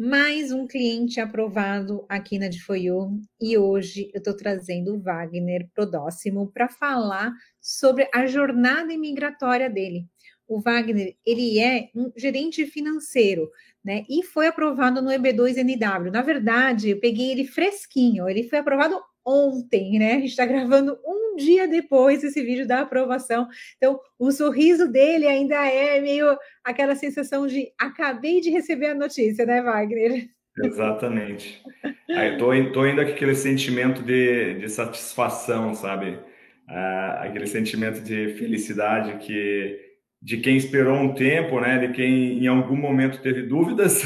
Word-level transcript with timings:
Mais 0.00 0.52
um 0.52 0.64
cliente 0.64 1.18
aprovado 1.18 2.06
aqui 2.08 2.38
na 2.38 2.46
DFOIU 2.46 3.20
e 3.40 3.58
hoje 3.58 4.08
eu 4.14 4.18
estou 4.18 4.36
trazendo 4.36 4.94
o 4.94 5.00
Wagner 5.00 5.68
Prodóximo 5.74 6.52
para 6.52 6.68
falar 6.68 7.32
sobre 7.60 8.08
a 8.14 8.24
jornada 8.24 8.92
imigratória 8.92 9.68
dele. 9.68 10.06
O 10.46 10.60
Wagner, 10.60 11.16
ele 11.26 11.58
é 11.58 11.90
um 11.96 12.12
gerente 12.16 12.64
financeiro, 12.64 13.50
né? 13.84 14.04
E 14.08 14.22
foi 14.22 14.46
aprovado 14.46 15.02
no 15.02 15.10
EB2NW. 15.10 16.12
Na 16.12 16.22
verdade, 16.22 16.90
eu 16.90 17.00
peguei 17.00 17.32
ele 17.32 17.44
fresquinho, 17.44 18.28
ele 18.28 18.44
foi 18.44 18.60
aprovado 18.60 19.00
ontem, 19.28 19.98
né? 19.98 20.12
A 20.12 20.18
gente 20.20 20.30
está 20.30 20.46
gravando 20.46 20.98
um 21.06 21.36
dia 21.36 21.68
depois 21.68 22.24
esse 22.24 22.42
vídeo 22.42 22.66
da 22.66 22.80
aprovação. 22.80 23.46
Então, 23.76 24.00
o 24.18 24.32
sorriso 24.32 24.90
dele 24.90 25.26
ainda 25.26 25.66
é 25.66 26.00
meio 26.00 26.36
aquela 26.64 26.96
sensação 26.96 27.46
de 27.46 27.70
acabei 27.78 28.40
de 28.40 28.50
receber 28.50 28.86
a 28.86 28.94
notícia, 28.94 29.44
né, 29.44 29.60
Wagner? 29.60 30.28
Exatamente. 30.64 31.62
Estou 32.08 32.54
indo 32.54 32.72
com 32.72 32.80
aquele 32.80 33.34
sentimento 33.34 34.02
de, 34.02 34.54
de 34.54 34.68
satisfação, 34.68 35.74
sabe? 35.74 36.18
Ah, 36.66 37.20
aquele 37.24 37.46
sentimento 37.46 38.00
de 38.00 38.34
felicidade 38.34 39.24
que 39.24 39.86
de 40.20 40.38
quem 40.38 40.56
esperou 40.56 40.96
um 40.96 41.14
tempo, 41.14 41.60
né? 41.60 41.78
De 41.78 41.92
quem 41.92 42.42
em 42.42 42.46
algum 42.48 42.76
momento 42.76 43.22
teve 43.22 43.42
dúvidas, 43.42 44.02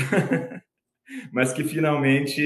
mas 1.32 1.54
que 1.54 1.65
finalmente 1.65 2.43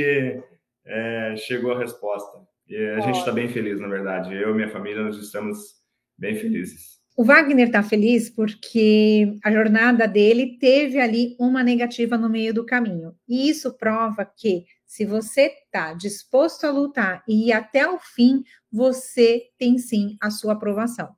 é, 0.87 1.35
chegou 1.37 1.73
a 1.73 1.79
resposta. 1.79 2.47
E 2.69 2.77
a 2.77 3.01
gente 3.01 3.19
está 3.19 3.33
bem 3.33 3.49
feliz, 3.49 3.81
na 3.81 3.89
verdade. 3.89 4.35
Eu 4.35 4.51
e 4.51 4.55
minha 4.55 4.69
família, 4.69 5.03
nós 5.03 5.17
estamos 5.17 5.77
bem 6.19 6.35
felizes. 6.35 6.97
O 7.17 7.25
Wagner 7.25 7.69
está 7.69 7.83
feliz 7.83 8.29
porque 8.29 9.39
a 9.43 9.51
jornada 9.51 10.07
dele 10.07 10.59
teve 10.59 10.99
ali 10.99 11.35
uma 11.41 11.63
negativa 11.63 12.19
no 12.19 12.29
meio 12.29 12.53
do 12.53 12.67
caminho. 12.67 13.15
E 13.27 13.49
isso 13.49 13.75
prova 13.79 14.25
que, 14.25 14.65
se 14.87 15.07
você 15.07 15.47
está 15.47 15.95
disposto 15.95 16.65
a 16.65 16.71
lutar 16.71 17.25
e 17.27 17.49
ir 17.49 17.53
até 17.53 17.89
o 17.89 17.99
fim, 17.99 18.43
você 18.71 19.45
tem 19.59 19.79
sim 19.79 20.17
a 20.21 20.31
sua 20.31 20.53
aprovação. 20.53 21.09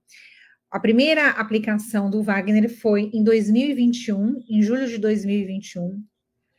A 0.70 0.78
primeira 0.78 1.30
aplicação 1.30 2.08
do 2.08 2.22
Wagner 2.22 2.68
foi 2.68 3.10
em 3.12 3.24
2021, 3.24 4.40
em 4.48 4.62
julho 4.62 4.86
de 4.86 4.98
2021. 4.98 6.00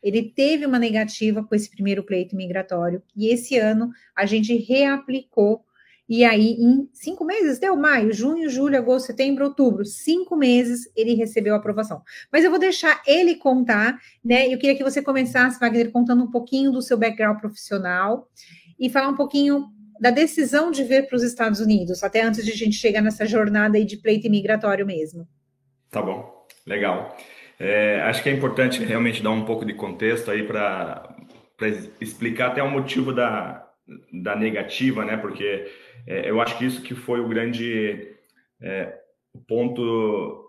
Ele 0.02 0.23
teve 0.23 0.66
uma 0.66 0.80
negativa 0.80 1.44
com 1.44 1.53
esse 1.53 1.69
primeiro 1.69 2.03
pleito 2.03 2.36
migratório 2.36 3.02
e 3.16 3.28
esse 3.28 3.58
ano 3.58 3.89
a 4.16 4.25
gente 4.25 4.56
reaplicou. 4.56 5.64
E 6.08 6.25
aí, 6.25 6.53
em 6.53 6.89
cinco 6.91 7.23
meses, 7.23 7.59
deu 7.59 7.75
maio, 7.75 8.11
junho, 8.11 8.50
julho, 8.50 8.78
agosto, 8.78 9.08
setembro, 9.08 9.45
outubro, 9.45 9.86
cinco 9.86 10.36
meses 10.36 10.91
ele 10.95 11.14
recebeu 11.14 11.53
a 11.53 11.58
aprovação. 11.58 12.02
Mas 12.31 12.44
eu 12.44 12.50
vou 12.50 12.59
deixar 12.59 13.03
ele 13.06 13.36
contar, 13.36 14.00
né? 14.25 14.52
Eu 14.52 14.58
queria 14.58 14.75
que 14.75 14.83
você 14.83 15.03
começasse, 15.03 15.59
Wagner, 15.59 15.91
contando 15.91 16.23
um 16.23 16.31
pouquinho 16.31 16.72
do 16.72 16.81
seu 16.81 16.97
background 16.97 17.39
profissional 17.39 18.28
e 18.80 18.89
falar 18.89 19.09
um 19.09 19.16
pouquinho 19.16 19.67
da 20.00 20.09
decisão 20.09 20.72
de 20.72 20.84
vir 20.84 21.08
para 21.08 21.17
os 21.17 21.23
Estados 21.23 21.59
Unidos, 21.59 22.03
até 22.03 22.22
antes 22.22 22.44
de 22.45 22.52
a 22.52 22.56
gente 22.56 22.75
chegar 22.75 23.02
nessa 23.02 23.25
jornada 23.25 23.78
aí 23.78 23.86
de 23.86 23.97
pleito 23.97 24.25
imigratório 24.28 24.86
mesmo. 24.86 25.28
Tá 25.91 26.02
bom, 26.02 26.47
legal. 26.66 27.16
É, 27.60 28.02
acho 28.04 28.24
que 28.24 28.30
é 28.30 28.32
importante 28.32 28.84
realmente 28.84 29.22
dar 29.22 29.32
um 29.32 29.44
pouco 29.44 29.66
de 29.66 29.74
contexto 29.74 30.32
aí 30.32 30.44
para 30.44 31.16
explicar 32.00 32.48
até 32.48 32.64
o 32.64 32.72
motivo 32.72 33.12
da, 33.12 33.68
da 34.14 34.36
negativa, 34.36 35.04
né? 35.04 35.18
Porque 35.18 35.70
é, 36.08 36.30
eu 36.30 36.40
acho 36.40 36.58
que 36.58 36.66
isso 36.66 36.82
que 36.82 36.96
foi 36.96 37.20
o 37.20 37.28
grande 37.28 38.16
é, 38.62 38.98
ponto 39.48 40.46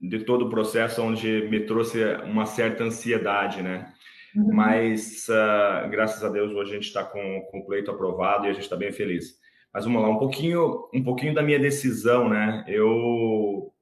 de 0.00 0.20
todo 0.20 0.46
o 0.46 0.50
processo 0.50 1.02
onde 1.02 1.48
me 1.48 1.60
trouxe 1.60 2.02
uma 2.24 2.46
certa 2.46 2.84
ansiedade, 2.84 3.62
né? 3.62 3.92
Uhum. 4.34 4.54
Mas, 4.54 5.28
uh, 5.28 5.88
graças 5.90 6.24
a 6.24 6.28
Deus, 6.28 6.52
hoje 6.52 6.72
a 6.72 6.74
gente 6.74 6.86
está 6.86 7.04
com, 7.04 7.42
com 7.50 7.58
o 7.58 7.66
pleito 7.66 7.90
aprovado 7.90 8.46
e 8.46 8.50
a 8.50 8.52
gente 8.52 8.64
está 8.64 8.76
bem 8.76 8.90
feliz. 8.92 9.40
Mas 9.72 9.84
vamos 9.84 10.02
lá, 10.02 10.08
um 10.08 10.18
pouquinho, 10.18 10.88
um 10.92 11.02
pouquinho 11.02 11.34
da 11.34 11.42
minha 11.42 11.58
decisão, 11.58 12.28
né? 12.28 12.64
Eu 12.66 13.72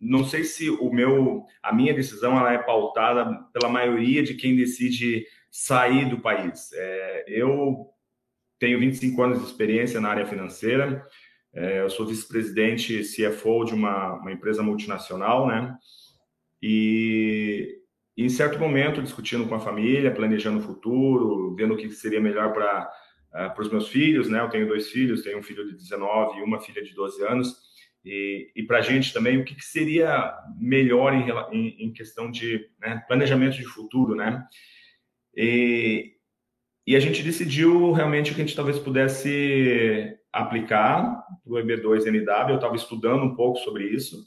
não 0.00 0.24
sei 0.24 0.44
se 0.44 0.70
o 0.70 0.90
meu, 0.90 1.44
a 1.62 1.74
minha 1.74 1.92
decisão 1.92 2.38
ela 2.38 2.52
é 2.52 2.58
pautada 2.58 3.26
pela 3.52 3.68
maioria 3.68 4.22
de 4.22 4.34
quem 4.34 4.56
decide 4.56 5.26
sair 5.50 6.08
do 6.08 6.20
país. 6.20 6.72
É, 6.72 7.24
eu 7.28 7.86
tenho 8.58 8.78
25 8.78 9.22
anos 9.22 9.40
de 9.40 9.46
experiência 9.46 10.00
na 10.00 10.08
área 10.08 10.26
financeira. 10.26 11.04
É, 11.52 11.82
eu 11.82 11.90
sou 11.90 12.06
vice-presidente 12.06 13.02
CFO 13.02 13.64
de 13.64 13.74
uma, 13.74 14.14
uma, 14.14 14.32
empresa 14.32 14.62
multinacional, 14.62 15.46
né? 15.46 15.76
E, 16.62 17.80
em 18.16 18.28
certo 18.28 18.58
momento, 18.58 19.02
discutindo 19.02 19.48
com 19.48 19.54
a 19.54 19.60
família, 19.60 20.14
planejando 20.14 20.58
o 20.58 20.62
futuro, 20.62 21.54
vendo 21.56 21.74
o 21.74 21.76
que 21.76 21.90
seria 21.90 22.20
melhor 22.20 22.52
para 22.52 22.90
uh, 23.34 23.60
os 23.60 23.70
meus 23.70 23.88
filhos, 23.88 24.28
né? 24.28 24.40
Eu 24.40 24.48
tenho 24.48 24.68
dois 24.68 24.90
filhos, 24.90 25.22
tenho 25.22 25.38
um 25.38 25.42
filho 25.42 25.66
de 25.66 25.74
19 25.74 26.38
e 26.38 26.42
uma 26.42 26.60
filha 26.60 26.82
de 26.82 26.94
12 26.94 27.22
anos. 27.24 27.69
E, 28.04 28.50
e 28.56 28.62
para 28.62 28.78
a 28.78 28.82
gente 28.82 29.12
também, 29.12 29.38
o 29.38 29.44
que, 29.44 29.54
que 29.54 29.64
seria 29.64 30.34
melhor 30.58 31.12
em, 31.12 31.28
em, 31.52 31.86
em 31.86 31.92
questão 31.92 32.30
de 32.30 32.68
né, 32.80 33.02
planejamento 33.06 33.56
de 33.56 33.64
futuro, 33.64 34.14
né? 34.14 34.46
E, 35.36 36.14
e 36.86 36.96
a 36.96 37.00
gente 37.00 37.22
decidiu 37.22 37.92
realmente 37.92 38.34
que 38.34 38.40
a 38.40 38.44
gente 38.44 38.56
talvez 38.56 38.78
pudesse 38.78 40.16
aplicar 40.32 41.24
o 41.44 41.54
EB2NW. 41.56 42.50
Eu 42.50 42.54
estava 42.56 42.76
estudando 42.76 43.22
um 43.24 43.34
pouco 43.34 43.58
sobre 43.58 43.84
isso. 43.84 44.26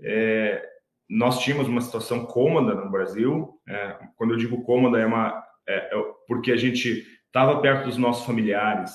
É, 0.00 0.64
nós 1.08 1.40
tínhamos 1.40 1.68
uma 1.68 1.80
situação 1.80 2.26
cômoda 2.26 2.74
no 2.74 2.90
Brasil. 2.90 3.58
É, 3.66 3.98
quando 4.16 4.34
eu 4.34 4.36
digo 4.36 4.62
cômoda, 4.64 4.98
é 4.98 5.06
uma 5.06 5.42
é, 5.66 5.76
é 5.76 6.02
porque 6.26 6.52
a 6.52 6.56
gente 6.56 7.06
estava 7.26 7.60
perto 7.60 7.86
dos 7.86 7.96
nossos 7.96 8.26
familiares, 8.26 8.92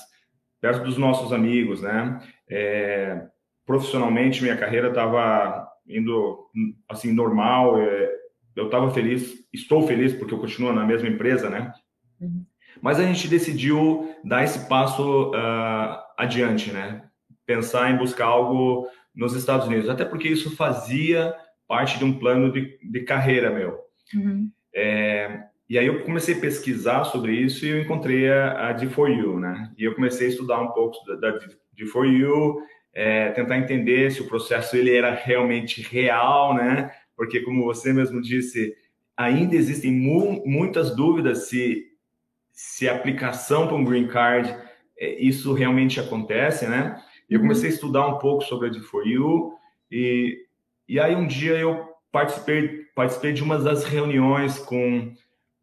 perto 0.60 0.84
dos 0.84 0.96
nossos 0.96 1.32
amigos, 1.32 1.82
né? 1.82 2.20
É, 2.48 3.26
profissionalmente 3.66 4.42
minha 4.42 4.56
carreira 4.56 4.88
estava 4.88 5.68
indo 5.86 6.46
assim 6.88 7.12
normal 7.12 7.80
é, 7.80 8.10
eu 8.56 8.66
estava 8.66 8.90
feliz 8.90 9.34
estou 9.52 9.86
feliz 9.86 10.12
porque 10.12 10.34
eu 10.34 10.38
continuo 10.38 10.72
na 10.72 10.84
mesma 10.84 11.08
empresa 11.08 11.48
né 11.50 11.72
uhum. 12.20 12.44
mas 12.80 12.98
a 12.98 13.04
gente 13.04 13.28
decidiu 13.28 14.14
dar 14.24 14.44
esse 14.44 14.68
passo 14.68 15.30
uh, 15.30 15.98
adiante 16.16 16.72
né 16.72 17.04
pensar 17.46 17.90
em 17.90 17.98
buscar 17.98 18.26
algo 18.26 18.88
nos 19.14 19.34
Estados 19.34 19.66
Unidos 19.66 19.88
até 19.88 20.04
porque 20.04 20.28
isso 20.28 20.56
fazia 20.56 21.34
parte 21.66 21.98
de 21.98 22.04
um 22.04 22.18
plano 22.18 22.52
de, 22.52 22.78
de 22.82 23.00
carreira 23.00 23.50
meu 23.50 23.78
uhum. 24.14 24.50
é, 24.74 25.44
e 25.68 25.78
aí 25.78 25.86
eu 25.86 26.02
comecei 26.04 26.36
a 26.36 26.40
pesquisar 26.40 27.04
sobre 27.04 27.32
isso 27.32 27.64
e 27.64 27.70
eu 27.70 27.80
encontrei 27.80 28.30
a, 28.30 28.68
a 28.68 28.74
D4U, 28.74 29.40
né? 29.40 29.72
E 29.78 29.84
eu 29.84 29.94
comecei 29.94 30.26
a 30.26 30.30
estudar 30.30 30.60
um 30.60 30.72
pouco 30.72 31.02
da, 31.06 31.16
da 31.16 31.38
D4U, 31.76 32.56
é, 32.94 33.30
tentar 33.30 33.58
entender 33.58 34.12
se 34.12 34.22
o 34.22 34.28
processo 34.28 34.76
ele 34.76 34.94
era 34.94 35.12
realmente 35.12 35.82
real, 35.82 36.54
né? 36.54 36.92
Porque 37.16 37.40
como 37.40 37.64
você 37.64 37.92
mesmo 37.92 38.22
disse, 38.22 38.74
ainda 39.16 39.56
existem 39.56 39.92
mu 39.92 40.42
muitas 40.46 40.94
dúvidas 40.94 41.48
se 41.48 41.90
se 42.52 42.88
a 42.88 42.94
aplicação 42.94 43.66
para 43.66 43.76
um 43.76 43.84
green 43.84 44.06
card 44.06 44.56
é, 44.96 45.20
isso 45.20 45.52
realmente 45.52 45.98
acontece, 45.98 46.66
né? 46.68 47.02
E 47.28 47.34
eu 47.34 47.40
uhum. 47.40 47.46
comecei 47.46 47.68
a 47.70 47.72
estudar 47.72 48.06
um 48.06 48.18
pouco 48.18 48.44
sobre 48.44 48.68
a 48.68 48.70
D4U 48.70 49.52
e 49.90 50.38
e 50.88 51.00
aí 51.00 51.16
um 51.16 51.26
dia 51.26 51.54
eu 51.54 51.84
participei 52.12 52.84
participei 52.94 53.32
de 53.32 53.42
uma 53.42 53.58
das 53.58 53.84
reuniões 53.84 54.58
com 54.58 55.12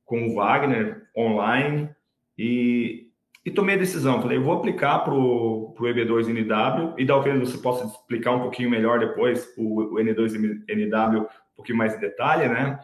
com 0.04 0.28
o 0.28 0.36
Wagner 0.36 1.04
online 1.16 1.90
e 2.38 3.11
e 3.44 3.50
tomei 3.50 3.76
a 3.76 3.80
decisão. 3.80 4.22
Falei, 4.22 4.38
eu 4.38 4.44
vou 4.44 4.54
aplicar 4.54 5.00
para 5.00 5.14
o 5.14 5.76
EB2NW 5.80 6.96
e 6.98 7.06
talvez 7.06 7.40
você 7.40 7.58
possa 7.58 7.86
explicar 7.86 8.32
um 8.32 8.42
pouquinho 8.42 8.70
melhor 8.70 9.00
depois 9.00 9.52
o, 9.58 9.82
o 9.82 9.96
N2NW, 9.96 11.24
um 11.24 11.56
pouquinho 11.56 11.78
mais 11.78 11.96
em 11.96 12.00
detalhe, 12.00 12.48
né? 12.48 12.80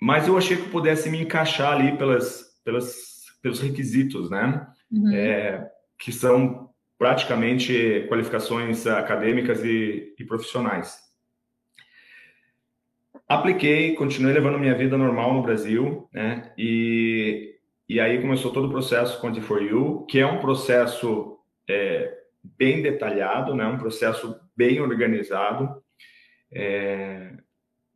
Mas 0.00 0.26
eu 0.26 0.36
achei 0.38 0.56
que 0.56 0.62
eu 0.62 0.70
pudesse 0.70 1.10
me 1.10 1.20
encaixar 1.20 1.72
ali 1.72 1.96
pelas, 1.98 2.58
pelas, 2.64 3.26
pelos 3.42 3.60
requisitos, 3.60 4.30
né? 4.30 4.66
Uhum. 4.90 5.12
É, 5.14 5.70
que 5.98 6.10
são 6.10 6.70
praticamente 6.98 8.06
qualificações 8.08 8.86
acadêmicas 8.86 9.62
e, 9.62 10.14
e 10.18 10.24
profissionais. 10.24 10.98
Apliquei, 13.28 13.94
continuei 13.94 14.34
levando 14.34 14.58
minha 14.58 14.74
vida 14.74 14.98
normal 14.98 15.34
no 15.34 15.42
Brasil, 15.42 16.08
né? 16.12 16.52
E 16.56 17.59
e 17.90 17.98
aí 17.98 18.20
começou 18.20 18.52
todo 18.52 18.68
o 18.68 18.70
processo 18.70 19.20
com 19.20 19.34
for 19.40 19.60
You, 19.60 20.06
que 20.08 20.20
é 20.20 20.24
um 20.24 20.38
processo 20.38 21.36
é, 21.68 22.18
bem 22.56 22.82
detalhado, 22.82 23.52
né? 23.52 23.66
um 23.66 23.78
processo 23.78 24.40
bem 24.56 24.80
organizado. 24.80 25.82
É... 26.52 27.32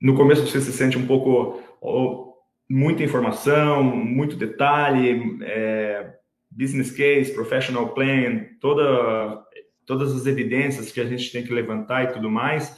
No 0.02 0.16
começo 0.16 0.44
você 0.44 0.60
se 0.60 0.72
sente 0.72 0.98
um 0.98 1.06
pouco 1.06 1.62
oh, 1.80 2.34
muita 2.68 3.04
informação, 3.04 3.84
muito 3.84 4.34
detalhe, 4.34 5.38
é... 5.42 6.12
business 6.50 6.90
case, 6.90 7.32
professional 7.32 7.94
plan, 7.94 8.46
toda, 8.60 9.44
todas 9.86 10.12
as 10.12 10.26
evidências 10.26 10.90
que 10.90 11.00
a 11.00 11.06
gente 11.06 11.30
tem 11.30 11.44
que 11.44 11.54
levantar 11.54 12.02
e 12.02 12.12
tudo 12.12 12.28
mais. 12.28 12.76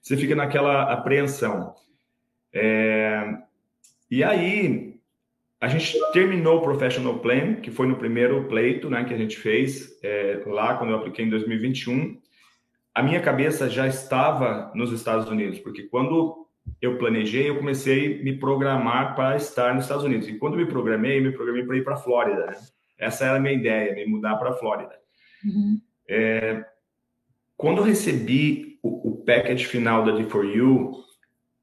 Você 0.00 0.16
fica 0.16 0.34
naquela 0.34 0.90
apreensão. 0.90 1.74
É... 2.50 3.36
E 4.10 4.24
aí 4.24 4.95
a 5.60 5.68
gente 5.68 5.98
terminou 6.12 6.58
o 6.58 6.62
Professional 6.62 7.18
Plan, 7.18 7.54
que 7.54 7.70
foi 7.70 7.86
no 7.86 7.96
primeiro 7.96 8.44
pleito 8.44 8.90
né, 8.90 9.04
que 9.04 9.14
a 9.14 9.16
gente 9.16 9.36
fez 9.38 9.98
é, 10.02 10.42
lá 10.46 10.76
quando 10.76 10.90
eu 10.90 10.96
apliquei 10.96 11.24
em 11.24 11.30
2021. 11.30 12.20
A 12.94 13.02
minha 13.02 13.20
cabeça 13.20 13.68
já 13.68 13.86
estava 13.86 14.70
nos 14.74 14.92
Estados 14.92 15.28
Unidos, 15.28 15.58
porque 15.58 15.84
quando 15.84 16.46
eu 16.80 16.98
planejei, 16.98 17.48
eu 17.48 17.56
comecei 17.56 18.20
a 18.20 18.24
me 18.24 18.38
programar 18.38 19.14
para 19.14 19.36
estar 19.36 19.74
nos 19.74 19.84
Estados 19.84 20.04
Unidos. 20.04 20.28
E 20.28 20.38
quando 20.38 20.56
me 20.56 20.66
programei, 20.66 21.20
me 21.20 21.32
programei 21.32 21.64
para 21.64 21.76
ir 21.76 21.84
para 21.84 21.94
a 21.94 21.98
Flórida. 21.98 22.46
Né? 22.46 22.56
Essa 22.98 23.24
era 23.26 23.36
a 23.36 23.40
minha 23.40 23.54
ideia, 23.54 23.94
me 23.94 24.06
mudar 24.06 24.36
para 24.36 24.50
a 24.50 24.54
Flórida. 24.54 24.94
Uhum. 25.44 25.80
É, 26.08 26.64
quando 27.56 27.78
eu 27.78 27.84
recebi 27.84 28.78
o, 28.82 29.10
o 29.10 29.24
package 29.24 29.66
final 29.66 30.04
da 30.04 30.12
D4U, 30.12 30.92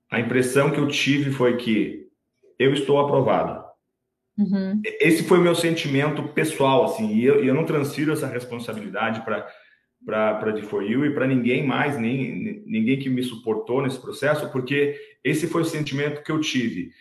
a 0.10 0.20
impressão 0.20 0.72
que 0.72 0.80
eu 0.80 0.88
tive 0.88 1.32
foi 1.32 1.58
que 1.58 2.08
eu 2.58 2.74
estou 2.74 3.00
aprovado. 3.00 3.63
Uhum. 4.38 4.82
Esse 5.00 5.24
foi 5.24 5.38
o 5.38 5.42
meu 5.42 5.54
sentimento 5.54 6.24
pessoal, 6.30 6.86
assim, 6.86 7.14
e 7.16 7.26
eu, 7.26 7.44
eu 7.44 7.54
não 7.54 7.66
transfiro 7.66 8.12
essa 8.12 8.28
responsabilidade 8.28 9.22
para 9.22 9.48
para 10.06 10.52
de 10.52 10.62
For 10.64 10.84
You 10.84 11.06
e 11.06 11.14
para 11.14 11.26
ninguém 11.26 11.66
mais, 11.66 11.98
nem 11.98 12.62
ninguém 12.66 13.00
que 13.00 13.10
me 13.10 13.24
suportou 13.24 13.82
nesse 13.82 14.00
processo, 14.00 14.52
porque 14.52 15.00
esse 15.24 15.48
foi 15.48 15.62
o 15.62 15.66
sentimento 15.66 16.22
que 16.24 16.32
eu 16.32 16.42
tive. 16.42 16.92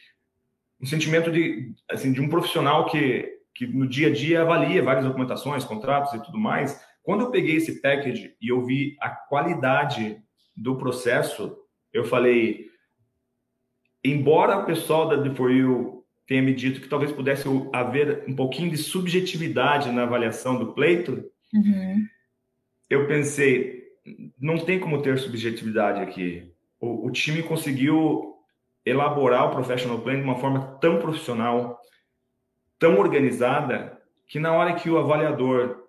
Um 0.81 0.87
sentimento 0.87 1.31
de, 1.31 1.73
assim, 1.91 2.13
de 2.13 2.21
um 2.21 2.29
profissional 2.29 2.87
que, 2.87 3.29
que 3.55 3.67
no 3.67 3.89
dia 3.89 4.09
a 4.09 4.13
dia 4.13 4.43
avalia 4.43 4.83
várias 4.83 5.05
documentações, 5.05 5.65
contratos 5.65 6.13
e 6.15 6.23
tudo 6.23 6.39
mais. 6.39 6.81
Quando 7.03 7.23
eu 7.23 7.31
peguei 7.31 7.57
esse 7.57 7.81
package 7.81 8.37
e 8.41 8.49
eu 8.49 8.65
vi 8.65 8.97
a 9.01 9.11
qualidade 9.11 10.23
do 10.57 10.77
processo, 10.77 11.57
eu 11.93 12.05
falei, 12.05 12.67
embora 14.05 14.59
o 14.59 14.65
pessoal 14.65 15.09
da 15.09 15.21
The 15.21 15.35
For 15.35 15.51
You 15.51 16.02
tenha 16.27 16.43
me 16.43 16.55
dito 16.55 16.81
que 16.81 16.89
talvez 16.89 17.13
pudesse 17.13 17.45
haver 17.73 18.25
um 18.29 18.35
pouquinho 18.35 18.71
de 18.71 18.77
subjetividade 18.79 19.91
na 19.91 20.05
avaliação 20.05 20.59
do 20.59 20.73
pleito, 20.73 21.25
uhum 21.53 22.07
eu 22.93 23.07
pensei, 23.07 23.85
não 24.39 24.59
tem 24.59 24.79
como 24.79 25.01
ter 25.01 25.19
subjetividade 25.19 25.99
aqui. 26.03 26.53
O, 26.79 27.07
o, 27.07 27.11
time 27.11 27.43
conseguiu 27.43 28.35
elaborar 28.85 29.47
o 29.47 29.51
professional 29.51 29.99
plan 30.01 30.17
de 30.17 30.23
uma 30.23 30.39
forma 30.39 30.79
tão 30.79 30.99
profissional, 30.99 31.81
tão 32.79 32.99
organizada, 32.99 33.99
que 34.27 34.39
na 34.39 34.53
hora 34.53 34.75
que 34.75 34.91
o 34.91 34.99
avaliador 34.99 35.85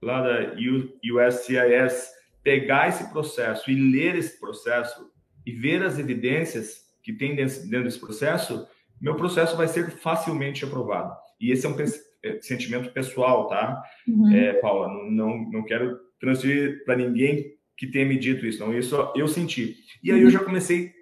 lá 0.00 0.22
da 0.22 0.54
USCIS 0.54 2.12
pegar 2.42 2.88
esse 2.88 3.10
processo 3.10 3.70
e 3.70 3.74
ler 3.74 4.14
esse 4.14 4.40
processo 4.40 5.12
e 5.44 5.52
ver 5.52 5.82
as 5.82 5.98
evidências 5.98 6.86
que 7.02 7.12
tem 7.12 7.36
dentro 7.36 7.84
desse 7.84 8.00
processo, 8.00 8.66
meu 9.00 9.14
processo 9.14 9.56
vai 9.56 9.68
ser 9.68 9.90
facilmente 9.90 10.64
aprovado. 10.64 11.14
E 11.40 11.52
esse 11.52 11.66
é 11.66 11.68
um 11.68 11.76
é, 12.24 12.40
sentimento 12.40 12.92
pessoal, 12.92 13.46
tá, 13.48 13.82
uhum. 14.06 14.32
é, 14.32 14.54
Paula? 14.54 14.88
Não, 15.10 15.38
não 15.50 15.64
quero 15.64 15.98
transferir 16.20 16.84
para 16.84 16.96
ninguém 16.96 17.56
que 17.76 17.86
tenha 17.86 18.04
me 18.04 18.18
dito 18.18 18.44
isso, 18.44 18.64
não. 18.64 18.76
Isso 18.76 19.12
eu 19.14 19.28
senti. 19.28 19.76
E 20.02 20.10
aí 20.10 20.20
eu 20.20 20.30
já 20.30 20.40
comecei 20.40 20.92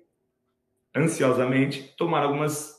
ansiosamente 0.95 1.95
tomar 1.97 2.23
algumas 2.23 2.75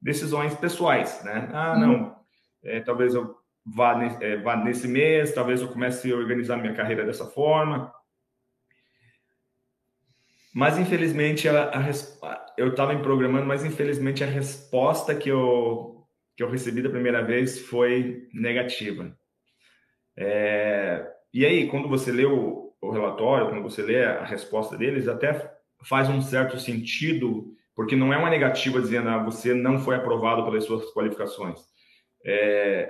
decisões 0.00 0.54
pessoais, 0.54 1.22
né? 1.24 1.48
Ah, 1.52 1.74
uhum. 1.74 1.80
não, 1.80 2.16
é, 2.64 2.80
talvez 2.80 3.14
eu 3.14 3.36
vá, 3.64 4.02
é, 4.20 4.36
vá 4.38 4.56
nesse 4.56 4.88
mês, 4.88 5.32
talvez 5.32 5.60
eu 5.60 5.68
comece 5.68 6.10
a 6.12 6.16
organizar 6.16 6.56
minha 6.56 6.74
carreira 6.74 7.04
dessa 7.04 7.26
forma. 7.26 7.92
Mas 10.54 10.78
infelizmente 10.78 11.48
a, 11.48 11.70
a, 11.70 12.46
eu 12.56 12.68
estava 12.68 12.94
me 12.94 13.02
programando, 13.02 13.46
mas 13.46 13.64
infelizmente 13.64 14.24
a 14.24 14.26
resposta 14.26 15.14
que 15.14 15.28
eu 15.28 15.98
que 16.36 16.42
eu 16.44 16.50
recebi 16.50 16.80
da 16.80 16.88
primeira 16.88 17.20
vez 17.20 17.58
foi 17.58 18.28
negativa. 18.32 19.12
É, 20.16 21.04
e 21.34 21.44
aí, 21.44 21.66
quando 21.66 21.88
você 21.88 22.12
lê 22.12 22.24
o, 22.24 22.72
o 22.80 22.90
relatório, 22.90 23.48
quando 23.48 23.62
você 23.62 23.82
lê 23.82 24.04
a 24.04 24.24
resposta 24.24 24.76
deles, 24.76 25.08
até 25.08 25.52
faz 25.82 26.08
um 26.08 26.22
certo 26.22 26.58
sentido, 26.58 27.52
porque 27.74 27.96
não 27.96 28.12
é 28.12 28.16
uma 28.16 28.30
negativa 28.30 28.80
dizendo 28.80 29.08
ah, 29.08 29.22
você 29.22 29.52
não 29.52 29.80
foi 29.80 29.96
aprovado 29.96 30.44
pelas 30.44 30.64
suas 30.64 30.92
qualificações. 30.92 31.58
É, 32.24 32.88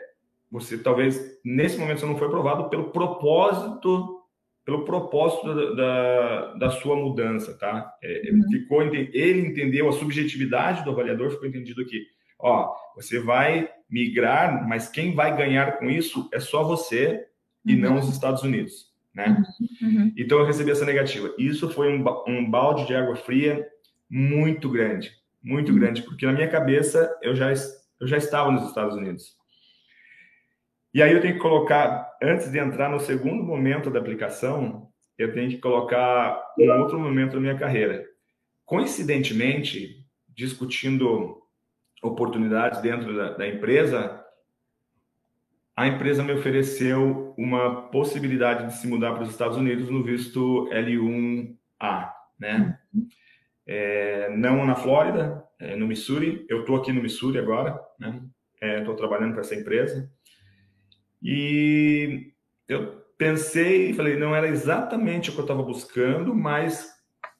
você 0.50 0.76
talvez 0.76 1.38
nesse 1.44 1.78
momento 1.78 2.00
você 2.00 2.06
não 2.06 2.18
foi 2.18 2.26
aprovado 2.26 2.68
pelo 2.68 2.90
propósito 2.90 4.17
pelo 4.68 4.84
propósito 4.84 5.54
da, 5.54 5.72
da, 5.72 6.52
da 6.52 6.70
sua 6.70 6.94
mudança, 6.94 7.56
tá? 7.56 7.90
É, 8.02 8.30
uhum. 8.30 8.42
ficou, 8.50 8.82
ele 8.82 9.46
entendeu 9.46 9.88
a 9.88 9.92
subjetividade 9.92 10.84
do 10.84 10.90
avaliador, 10.90 11.30
ficou 11.30 11.48
entendido 11.48 11.80
aqui. 11.80 12.04
Ó, 12.38 12.74
você 12.94 13.18
vai 13.18 13.70
migrar, 13.88 14.68
mas 14.68 14.86
quem 14.86 15.14
vai 15.14 15.34
ganhar 15.34 15.78
com 15.78 15.88
isso 15.88 16.28
é 16.34 16.38
só 16.38 16.62
você 16.64 17.24
e 17.64 17.74
não 17.74 17.92
uhum. 17.94 18.00
os 18.00 18.10
Estados 18.10 18.42
Unidos, 18.42 18.92
né? 19.14 19.42
Uhum, 19.80 19.88
uhum. 19.88 20.12
Então 20.18 20.38
eu 20.38 20.44
recebi 20.44 20.70
essa 20.70 20.84
negativa. 20.84 21.32
Isso 21.38 21.70
foi 21.70 21.90
um, 21.90 22.04
um 22.26 22.50
balde 22.50 22.86
de 22.86 22.94
água 22.94 23.16
fria 23.16 23.66
muito 24.10 24.68
grande, 24.68 25.12
muito 25.42 25.72
uhum. 25.72 25.78
grande, 25.78 26.02
porque 26.02 26.26
na 26.26 26.32
minha 26.32 26.48
cabeça 26.48 27.10
eu 27.22 27.34
já, 27.34 27.50
eu 27.98 28.06
já 28.06 28.18
estava 28.18 28.52
nos 28.52 28.68
Estados 28.68 28.94
Unidos. 28.94 29.37
E 30.98 31.02
aí 31.02 31.12
eu 31.12 31.20
tenho 31.20 31.34
que 31.34 31.40
colocar, 31.40 32.12
antes 32.20 32.50
de 32.50 32.58
entrar 32.58 32.90
no 32.90 32.98
segundo 32.98 33.44
momento 33.44 33.88
da 33.88 34.00
aplicação, 34.00 34.88
eu 35.16 35.32
tenho 35.32 35.48
que 35.48 35.58
colocar 35.58 36.44
um 36.58 36.68
outro 36.72 36.98
momento 36.98 37.34
da 37.34 37.40
minha 37.40 37.56
carreira. 37.56 38.04
Coincidentemente, 38.64 40.04
discutindo 40.26 41.40
oportunidades 42.02 42.80
dentro 42.82 43.16
da, 43.16 43.30
da 43.30 43.46
empresa, 43.46 44.24
a 45.76 45.86
empresa 45.86 46.24
me 46.24 46.32
ofereceu 46.32 47.32
uma 47.38 47.82
possibilidade 47.90 48.66
de 48.66 48.72
se 48.72 48.88
mudar 48.88 49.12
para 49.12 49.22
os 49.22 49.30
Estados 49.30 49.56
Unidos 49.56 49.88
no 49.88 50.02
visto 50.02 50.68
L1A, 50.72 52.10
né? 52.40 52.76
É, 53.64 54.36
não 54.36 54.66
na 54.66 54.74
Flórida, 54.74 55.44
é, 55.60 55.76
no 55.76 55.86
Missouri. 55.86 56.44
Eu 56.48 56.62
estou 56.62 56.74
aqui 56.74 56.92
no 56.92 57.00
Missouri 57.00 57.38
agora, 57.38 57.80
né? 58.00 58.20
Estou 58.60 58.94
é, 58.94 58.96
trabalhando 58.96 59.34
para 59.34 59.42
essa 59.42 59.54
empresa. 59.54 60.10
E 61.22 62.32
eu 62.68 62.98
pensei 63.16 63.92
falei, 63.92 64.16
não 64.16 64.34
era 64.34 64.48
exatamente 64.48 65.30
o 65.30 65.32
que 65.32 65.40
eu 65.40 65.44
estava 65.44 65.62
buscando, 65.62 66.34
mas 66.34 66.88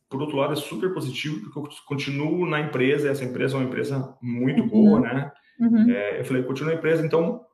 por 0.08 0.20
outro 0.20 0.36
lado 0.36 0.54
é 0.54 0.56
super 0.56 0.92
positivo 0.92 1.40
porque 1.40 1.58
eu 1.58 1.68
continuo 1.86 2.46
na 2.46 2.60
empresa. 2.60 3.10
Essa 3.10 3.24
empresa 3.24 3.56
é 3.56 3.60
uma 3.60 3.68
empresa 3.68 4.16
muito 4.20 4.62
uhum. 4.62 4.68
boa, 4.68 5.00
né? 5.00 5.32
Uhum. 5.60 5.90
É, 5.90 6.20
eu 6.20 6.24
falei, 6.24 6.42
continuo 6.42 6.72
na 6.72 6.78
empresa, 6.78 7.04
então 7.04 7.44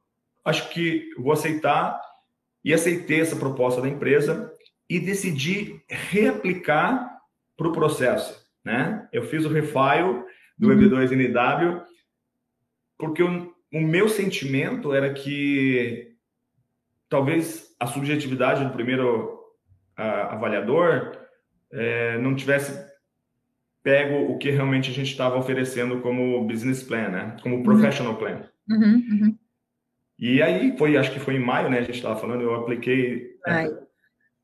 acho 0.45 0.71
que 0.71 1.11
vou 1.19 1.33
aceitar 1.33 2.01
e 2.65 2.73
aceitei 2.73 3.21
essa 3.21 3.37
proposta 3.37 3.81
da 3.81 3.89
empresa 3.89 4.53
e 4.89 5.01
decidi 5.01 5.83
reaplicar 5.89 7.19
para 7.57 7.69
o 7.69 7.73
processo, 7.73 8.47
né? 8.65 9.09
Eu 9.13 9.25
fiz 9.25 9.45
o 9.45 9.49
refile 9.49 10.23
do 10.57 10.71
uhum. 10.71 10.79
EB2NW 10.79 11.83
porque 12.97 13.23
o, 13.23 13.53
o 13.73 13.81
meu 13.81 14.09
sentimento 14.09 14.95
era 14.95 15.13
que 15.13 16.14
talvez 17.09 17.75
a 17.79 17.87
subjetividade 17.87 18.65
do 18.65 18.73
primeiro 18.73 19.39
a, 19.97 20.35
avaliador 20.35 21.13
é, 21.73 22.19
não 22.19 22.35
tivesse 22.35 22.93
pego 23.83 24.33
o 24.33 24.39
que 24.39 24.51
realmente 24.51 24.91
a 24.91 24.95
gente 24.95 25.11
estava 25.11 25.37
oferecendo 25.37 26.01
como 26.01 26.47
business 26.47 26.83
plan, 26.83 27.09
né? 27.09 27.37
Como 27.43 27.57
uhum. 27.57 27.63
professional 27.63 28.17
plan. 28.17 28.49
Uhum, 28.69 28.95
uhum. 28.95 29.39
E 30.19 30.41
aí 30.43 30.77
foi, 30.79 30.97
acho 30.97 31.13
que 31.13 31.21
foi 31.21 31.35
em 31.35 31.41
maio, 31.41 31.69
né? 31.69 31.79
A 31.79 31.83
gente 31.83 31.97
estava 31.97 32.19
falando, 32.19 32.43
eu 32.43 32.55
apliquei, 32.55 33.37
é, 33.47 33.71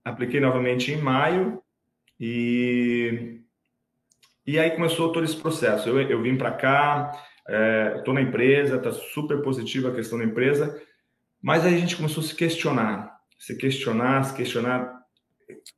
apliquei 0.05 0.41
novamente 0.41 0.93
em 0.93 1.01
maio 1.01 1.63
e 2.19 3.41
e 4.47 4.59
aí 4.59 4.71
começou 4.73 5.13
todo 5.13 5.25
esse 5.25 5.37
processo. 5.37 5.89
Eu, 5.89 6.01
eu 6.03 6.21
vim 6.23 6.37
para 6.37 6.51
cá, 6.51 7.13
estou 7.97 8.13
é, 8.13 8.17
na 8.17 8.23
empresa, 8.23 8.77
está 8.77 8.91
super 8.91 9.43
positiva 9.43 9.89
a 9.89 9.95
questão 9.95 10.19
da 10.19 10.25
empresa, 10.25 10.81
mas 11.43 11.65
aí 11.65 11.75
a 11.75 11.79
gente 11.79 11.97
começou 11.97 12.23
a 12.23 12.27
se 12.27 12.35
questionar, 12.35 13.17
se 13.39 13.57
questionar, 13.57 14.25
se 14.25 14.35
questionar. 14.35 15.01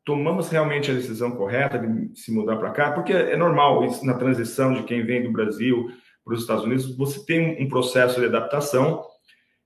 Tomamos 0.04 0.49
realmente 0.49 0.90
a 0.90 0.95
decisão 0.95 1.33
correta 1.33 1.78
de 1.78 2.19
se 2.19 2.33
mudar 2.33 2.57
para 2.57 2.71
cá? 2.71 2.92
Porque 2.92 3.12
é 3.12 3.37
normal 3.37 3.85
isso 3.85 4.04
na 4.04 4.14
transição 4.14 4.75
de 4.75 4.83
quem 4.83 5.04
vem 5.04 5.23
do 5.23 5.33
Brasil 5.33 5.90
para 6.25 6.35
os 6.35 6.40
Estados 6.40 6.64
Unidos, 6.64 6.97
você 6.97 7.25
tem 7.25 7.62
um 7.62 7.69
processo 7.69 8.21
de 8.21 8.26
adaptação 8.26 9.04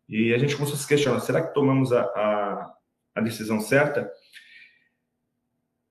e 0.08 0.32
a 0.32 0.38
gente 0.38 0.56
começou 0.56 0.76
a 0.76 0.78
se 0.78 0.88
questionar: 0.88 1.20
será 1.20 1.42
que 1.42 1.54
tomamos 1.54 1.92
a, 1.92 2.02
a, 2.02 2.74
a 3.16 3.20
decisão 3.20 3.60
certa? 3.60 4.10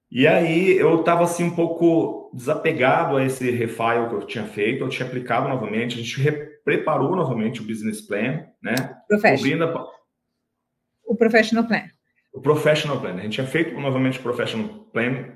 E 0.10 0.26
aí 0.28 0.78
eu 0.78 1.00
estava 1.00 1.24
assim 1.24 1.44
um 1.44 1.56
pouco 1.56 2.32
desapegado 2.34 3.18
a 3.18 3.26
esse 3.26 3.50
refile 3.52 4.08
que 4.10 4.16
eu 4.16 4.26
tinha 4.26 4.46
feito, 4.46 4.84
eu 4.84 4.90
tinha 4.90 5.08
aplicado 5.08 5.48
novamente, 5.50 5.96
a 5.96 5.98
gente 5.98 6.22
preparou 6.66 7.16
novamente 7.16 7.62
o 7.62 7.64
business 7.64 8.02
plan, 8.02 8.46
né? 8.62 8.76
Professional. 9.08 9.78
A... 9.78 9.88
O 11.06 11.16
professional 11.16 11.66
plan. 11.66 11.84
O 12.34 12.42
professional 12.42 13.00
plan. 13.00 13.14
A 13.14 13.22
gente 13.22 13.34
tinha 13.34 13.48
feito 13.48 13.80
novamente 13.80 14.20
o 14.20 14.24
professional 14.24 14.68
plan, 14.92 15.32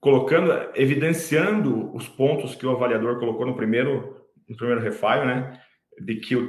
colocando, 0.00 0.52
evidenciando 0.74 1.94
os 1.94 2.08
pontos 2.08 2.54
que 2.54 2.66
o 2.66 2.70
avaliador 2.70 3.18
colocou 3.18 3.46
no 3.46 3.56
primeiro, 3.56 4.26
no 4.48 4.56
primeiro 4.56 4.82
refile, 4.82 5.24
né? 5.24 5.60
de 6.00 6.16
que 6.16 6.34
eu, 6.34 6.48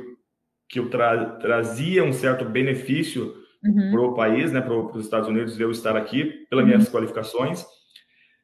que 0.69 0.79
eu 0.79 0.89
tra, 0.89 1.37
trazia 1.37 2.03
um 2.03 2.13
certo 2.13 2.45
benefício 2.45 3.35
uhum. 3.63 3.91
para 3.91 4.01
o 4.01 4.15
país, 4.15 4.51
né, 4.51 4.61
para 4.61 4.73
os 4.73 5.03
Estados 5.03 5.27
Unidos, 5.27 5.59
eu 5.59 5.69
estar 5.69 5.95
aqui, 5.95 6.45
pelas 6.49 6.63
uhum. 6.63 6.69
minhas 6.69 6.89
qualificações. 6.89 7.65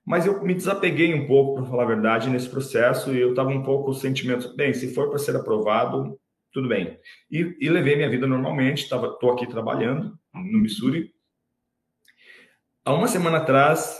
Mas 0.07 0.25
eu 0.25 0.41
me 0.41 0.53
desapeguei 0.53 1.13
um 1.13 1.27
pouco, 1.27 1.55
para 1.55 1.69
falar 1.69 1.83
a 1.83 1.87
verdade, 1.87 2.29
nesse 2.29 2.47
processo, 2.47 3.13
e 3.13 3.19
eu 3.19 3.31
estava 3.31 3.49
um 3.49 3.61
pouco 3.61 3.83
com 3.83 3.91
o 3.91 3.93
sentimento, 3.93 4.55
bem, 4.55 4.73
se 4.73 4.93
for 4.93 5.09
para 5.09 5.19
ser 5.19 5.35
aprovado, 5.35 6.17
tudo 6.53 6.69
bem. 6.69 6.97
E, 7.29 7.57
e 7.59 7.69
levei 7.69 7.97
minha 7.97 8.09
vida 8.09 8.25
normalmente, 8.25 8.83
estou 8.83 9.33
aqui 9.33 9.45
trabalhando 9.45 10.17
no 10.33 10.59
Missouri. 10.59 11.11
Há 12.85 12.93
uma 12.93 13.09
semana 13.09 13.39
atrás, 13.39 13.99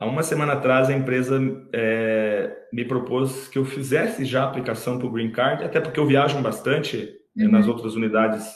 há 0.00 0.06
uma 0.06 0.22
semana 0.22 0.54
atrás, 0.54 0.88
a 0.88 0.94
empresa 0.94 1.38
é, 1.74 2.56
me 2.72 2.86
propôs 2.86 3.48
que 3.48 3.58
eu 3.58 3.66
fizesse 3.66 4.24
já 4.24 4.42
a 4.44 4.48
aplicação 4.48 4.98
para 4.98 5.06
o 5.06 5.12
Green 5.12 5.32
Card, 5.32 5.64
até 5.64 5.82
porque 5.82 6.00
eu 6.00 6.06
viajo 6.06 6.40
bastante 6.40 7.14
uhum. 7.36 7.50
nas 7.50 7.68
outras 7.68 7.94
unidades 7.94 8.50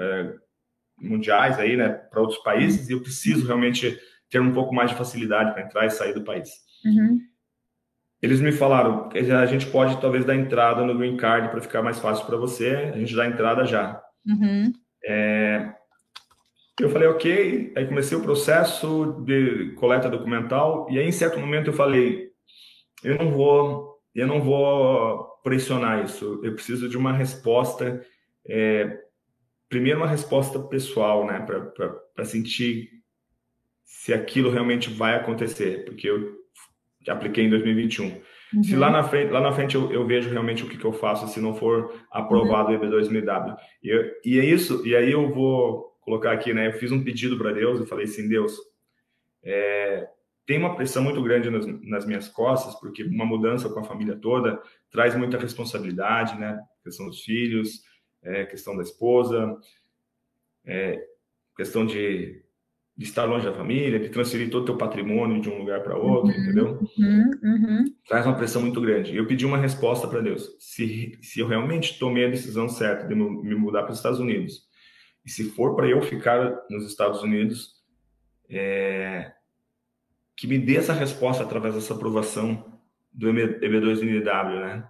é, 0.00 0.34
mundiais 0.98 1.56
aí, 1.60 1.76
né, 1.76 1.88
para 1.88 2.20
outros 2.20 2.42
países, 2.42 2.88
e 2.88 2.94
eu 2.94 3.00
preciso 3.00 3.46
realmente 3.46 3.96
ter 4.32 4.40
um 4.40 4.52
pouco 4.52 4.74
mais 4.74 4.90
de 4.90 4.96
facilidade 4.96 5.52
para 5.52 5.62
entrar 5.62 5.86
e 5.86 5.90
sair 5.90 6.12
do 6.12 6.24
país. 6.24 6.50
Uhum. 6.84 7.20
Eles 8.20 8.40
me 8.40 8.50
falaram 8.50 9.08
que 9.08 9.18
a 9.18 9.46
gente 9.46 9.66
pode 9.66 10.00
talvez 10.00 10.24
dar 10.24 10.34
entrada 10.34 10.84
no 10.84 10.96
Green 10.96 11.16
Card 11.16 11.50
para 11.50 11.60
ficar 11.60 11.82
mais 11.82 11.98
fácil 11.98 12.24
para 12.26 12.36
você, 12.36 12.92
a 12.94 12.98
gente 12.98 13.14
dá 13.14 13.26
entrada 13.26 13.64
já. 13.64 14.02
Uhum. 14.26 14.72
É, 15.04 15.72
eu 16.80 16.88
falei, 16.88 17.08
ok, 17.08 17.72
aí 17.76 17.86
comecei 17.86 18.16
o 18.16 18.22
processo 18.22 19.22
de 19.24 19.72
coleta 19.74 20.08
documental, 20.08 20.86
e 20.90 20.98
aí 20.98 21.06
em 21.06 21.12
certo 21.12 21.38
momento 21.38 21.68
eu 21.68 21.74
falei, 21.74 22.30
eu 23.04 23.18
não 23.18 23.30
vou, 23.30 24.00
eu 24.14 24.26
não 24.26 24.40
vou 24.40 25.28
pressionar 25.42 26.04
isso, 26.04 26.40
eu 26.42 26.54
preciso 26.54 26.88
de 26.88 26.96
uma 26.96 27.12
resposta 27.12 28.00
é, 28.48 28.98
primeiro 29.68 30.00
uma 30.00 30.06
resposta 30.06 30.58
pessoal, 30.58 31.26
né, 31.26 31.40
para 32.14 32.24
sentir 32.24 33.01
se 33.92 34.12
aquilo 34.12 34.50
realmente 34.50 34.90
vai 34.90 35.14
acontecer, 35.14 35.84
porque 35.84 36.08
eu 36.08 36.34
apliquei 37.06 37.44
em 37.44 37.50
2021. 37.50 38.06
Uhum. 38.06 38.62
Se 38.64 38.74
lá 38.74 38.90
na 38.90 39.04
frente, 39.04 39.30
lá 39.30 39.40
na 39.40 39.52
frente 39.52 39.76
eu, 39.76 39.92
eu, 39.92 40.06
vejo 40.06 40.30
realmente 40.30 40.64
o 40.64 40.68
que, 40.68 40.78
que 40.78 40.84
eu 40.84 40.94
faço 40.94 41.28
se 41.28 41.40
não 41.40 41.54
for 41.54 41.94
aprovado 42.10 42.72
uhum. 42.72 42.80
o 42.80 42.80
EB2MW. 42.80 43.56
E, 43.82 43.88
eu, 43.90 44.10
e 44.24 44.40
é 44.40 44.44
isso, 44.44 44.84
e 44.84 44.96
aí 44.96 45.12
eu 45.12 45.30
vou 45.32 45.94
colocar 46.00 46.32
aqui, 46.32 46.54
né, 46.54 46.68
eu 46.68 46.72
fiz 46.72 46.90
um 46.90 47.04
pedido 47.04 47.36
para 47.36 47.52
Deus 47.52 47.80
e 47.80 47.86
falei 47.86 48.06
assim, 48.06 48.26
Deus, 48.28 48.56
é, 49.44 50.08
tem 50.46 50.58
uma 50.58 50.74
pressão 50.74 51.04
muito 51.04 51.22
grande 51.22 51.50
nas, 51.50 51.66
nas, 51.82 52.06
minhas 52.06 52.28
costas, 52.28 52.74
porque 52.80 53.04
uma 53.04 53.26
mudança 53.26 53.68
com 53.68 53.78
a 53.78 53.84
família 53.84 54.16
toda 54.16 54.60
traz 54.90 55.14
muita 55.14 55.38
responsabilidade, 55.38 56.40
né, 56.40 56.58
questão 56.82 57.06
dos 57.06 57.20
filhos, 57.20 57.82
é, 58.22 58.46
questão 58.46 58.74
da 58.74 58.82
esposa, 58.82 59.54
é, 60.64 61.06
questão 61.54 61.84
de, 61.86 62.42
de, 62.96 63.04
estar 63.04 63.24
longe 63.24 63.46
da 63.46 63.54
família, 63.54 63.98
de 63.98 64.08
transferir 64.08 64.50
todo 64.50 64.62
o 64.62 64.66
teu 64.66 64.76
patrimônio 64.76 65.40
de 65.40 65.48
um 65.48 65.58
lugar 65.58 65.82
para 65.82 65.96
outro, 65.96 66.30
uhum, 66.30 66.42
entendeu? 66.42 66.80
Uhum, 66.98 67.30
uhum. 67.42 67.84
Traz 68.06 68.26
uma 68.26 68.36
pressão 68.36 68.62
muito 68.62 68.80
grande. 68.80 69.16
Eu 69.16 69.26
pedi 69.26 69.46
uma 69.46 69.58
resposta 69.58 70.06
para 70.06 70.20
Deus. 70.20 70.54
Se, 70.58 71.18
se 71.22 71.40
eu 71.40 71.48
realmente 71.48 71.98
tomei 71.98 72.26
a 72.26 72.30
decisão 72.30 72.68
certa 72.68 73.06
de 73.06 73.14
me 73.14 73.54
mudar 73.54 73.82
para 73.82 73.92
os 73.92 73.98
Estados 73.98 74.20
Unidos, 74.20 74.70
e 75.24 75.30
se 75.30 75.50
for 75.50 75.76
para 75.76 75.86
eu 75.86 76.02
ficar 76.02 76.60
nos 76.68 76.84
Estados 76.84 77.22
Unidos, 77.22 77.82
é, 78.50 79.32
que 80.36 80.46
me 80.46 80.58
dê 80.58 80.76
essa 80.76 80.92
resposta 80.92 81.44
através 81.44 81.74
dessa 81.74 81.94
aprovação 81.94 82.80
do 83.12 83.28
EB2NW, 83.28 84.60
né? 84.60 84.88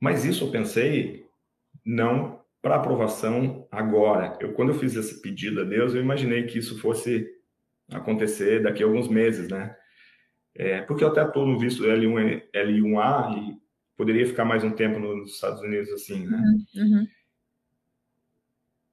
Mas 0.00 0.24
isso 0.24 0.44
eu 0.44 0.50
pensei 0.50 1.24
não 1.84 2.41
para 2.62 2.76
aprovação 2.76 3.66
agora. 3.70 4.38
Eu 4.40 4.52
quando 4.52 4.68
eu 4.68 4.78
fiz 4.78 4.94
esse 4.94 5.20
pedido 5.20 5.60
a 5.60 5.64
Deus, 5.64 5.94
eu 5.94 6.00
imaginei 6.00 6.44
que 6.44 6.58
isso 6.58 6.78
fosse 6.78 7.28
acontecer 7.90 8.62
daqui 8.62 8.82
a 8.82 8.86
alguns 8.86 9.08
meses, 9.08 9.48
né? 9.48 9.76
É, 10.54 10.80
porque 10.82 11.02
eu 11.02 11.08
até 11.08 11.24
estou 11.24 11.46
no 11.46 11.58
visto 11.58 11.82
L1, 11.82 12.42
L1A 12.54 13.36
e 13.36 13.56
poderia 13.96 14.26
ficar 14.26 14.44
mais 14.44 14.62
um 14.62 14.70
tempo 14.70 14.98
nos 14.98 15.34
Estados 15.34 15.60
Unidos 15.60 15.90
assim, 15.90 16.26
né? 16.26 16.36
Uhum. 16.36 16.82
uhum. 16.82 17.06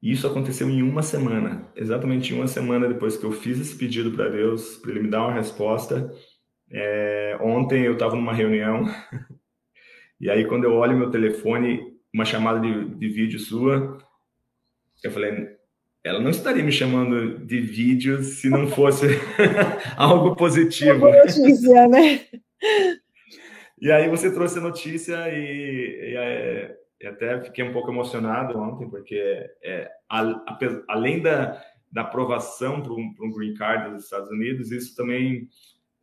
Isso 0.01 0.25
aconteceu 0.25 0.69
em 0.69 0.81
uma 0.81 1.03
semana, 1.03 1.69
exatamente 1.75 2.33
uma 2.33 2.47
semana 2.47 2.88
depois 2.88 3.17
que 3.17 3.25
eu 3.25 3.33
fiz 3.33 3.59
esse 3.59 3.75
pedido 3.75 4.11
para 4.11 4.29
Deus, 4.29 4.77
para 4.77 4.91
Ele 4.91 5.01
me 5.01 5.09
dar 5.09 5.23
uma 5.23 5.33
resposta. 5.33 6.09
É, 6.71 7.38
ontem 7.41 7.83
eu 7.83 7.93
estava 7.93 8.15
numa 8.15 8.33
reunião 8.33 8.85
e 10.21 10.29
aí 10.29 10.45
quando 10.45 10.63
eu 10.63 10.73
olho 10.75 10.97
meu 10.97 11.09
telefone 11.09 11.88
uma 12.13 12.25
chamada 12.25 12.59
de, 12.59 12.95
de 12.95 13.07
vídeo 13.09 13.39
sua, 13.39 13.97
eu 15.03 15.11
falei, 15.11 15.57
ela 16.03 16.19
não 16.19 16.29
estaria 16.29 16.63
me 16.63 16.71
chamando 16.71 17.45
de 17.45 17.59
vídeo 17.59 18.23
se 18.23 18.49
não 18.49 18.67
fosse 18.67 19.05
algo 19.97 20.35
positivo. 20.35 21.07
Uma 21.07 21.17
notícia, 21.17 21.87
né? 21.87 22.25
E 23.81 23.91
aí 23.91 24.09
você 24.09 24.31
trouxe 24.33 24.59
a 24.59 24.61
notícia 24.61 25.29
e, 25.29 26.15
e, 26.15 26.75
e 27.01 27.07
até 27.07 27.41
fiquei 27.41 27.63
um 27.63 27.71
pouco 27.71 27.91
emocionado 27.91 28.59
ontem, 28.59 28.89
porque 28.89 29.49
é, 29.63 29.89
a, 30.09 30.21
a, 30.21 30.57
além 30.89 31.21
da, 31.21 31.61
da 31.91 32.01
aprovação 32.01 32.81
para 32.81 32.91
um, 32.91 33.13
um, 33.21 33.31
green 33.31 33.53
card 33.53 33.91
dos 33.91 34.03
Estados 34.03 34.29
Unidos, 34.29 34.71
isso 34.71 34.95
também 34.95 35.47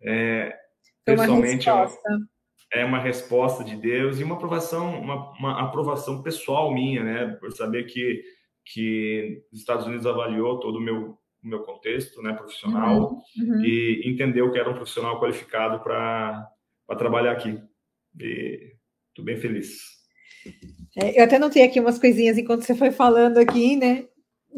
é, 0.01 0.57
pessoalmente 1.05 1.69
é 1.69 1.73
uma, 1.73 1.89
é 2.73 2.85
uma 2.85 2.99
resposta 2.99 3.63
de 3.63 3.77
Deus 3.77 4.19
e 4.19 4.25
uma 4.25 4.35
aprovação, 4.35 5.01
uma, 5.01 5.31
uma 5.39 5.63
aprovação 5.63 6.23
pessoal 6.23 6.73
minha, 6.75 7.03
né? 7.03 7.27
Por 7.41 7.53
saber 7.53 7.85
que 7.85 8.23
que 8.69 9.45
os 9.53 9.61
Estados 9.61 9.87
Unidos 9.87 10.07
avaliou 10.07 10.59
todo 10.59 10.79
o 10.79 10.81
meu 10.81 11.19
o 11.45 11.49
meu 11.49 11.61
contexto, 11.61 12.21
né, 12.23 12.33
profissional 12.33 13.23
uhum, 13.37 13.55
uhum. 13.55 13.65
e 13.65 14.03
entendeu 14.05 14.51
que 14.51 14.59
era 14.59 14.69
um 14.69 14.75
profissional 14.75 15.21
qualificado 15.21 15.79
para 15.81 16.45
para 16.87 16.97
trabalhar 16.97 17.33
aqui. 17.33 17.61
E 18.21 18.73
estou 19.09 19.25
bem 19.25 19.37
feliz. 19.37 19.79
É, 20.97 21.21
eu 21.21 21.25
até 21.25 21.39
notei 21.39 21.63
aqui 21.63 21.79
umas 21.79 21.99
coisinhas 21.99 22.39
enquanto 22.39 22.63
você 22.63 22.75
foi 22.75 22.91
falando 22.91 23.39
aqui, 23.39 23.77
né? 23.77 24.09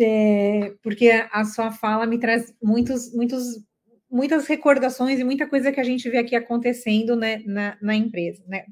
É, 0.01 0.75
porque 0.83 1.11
a 1.33 1.45
sua 1.45 1.73
fala 1.73 2.07
me 2.07 2.21
traz 2.21 2.55
muitos, 2.63 3.13
muitos 3.15 3.45
muitas 4.11 4.47
recordações 4.47 5.19
e 5.19 5.25
muita 5.25 5.47
coisa 5.47 5.71
que 5.71 5.81
a 5.81 5.85
gente 5.85 6.09
vê 6.09 6.19
aqui 6.19 6.35
acontecendo 6.35 7.15
né, 7.15 7.43
na, 7.45 7.77
na 7.81 7.95
empresa, 7.95 8.43
né? 8.47 8.65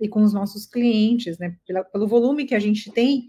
E 0.00 0.08
com 0.08 0.22
os 0.22 0.32
nossos 0.32 0.66
clientes, 0.66 1.38
né? 1.38 1.56
Pela, 1.66 1.84
pelo 1.84 2.08
volume 2.08 2.46
que 2.46 2.54
a 2.54 2.58
gente 2.58 2.90
tem. 2.90 3.28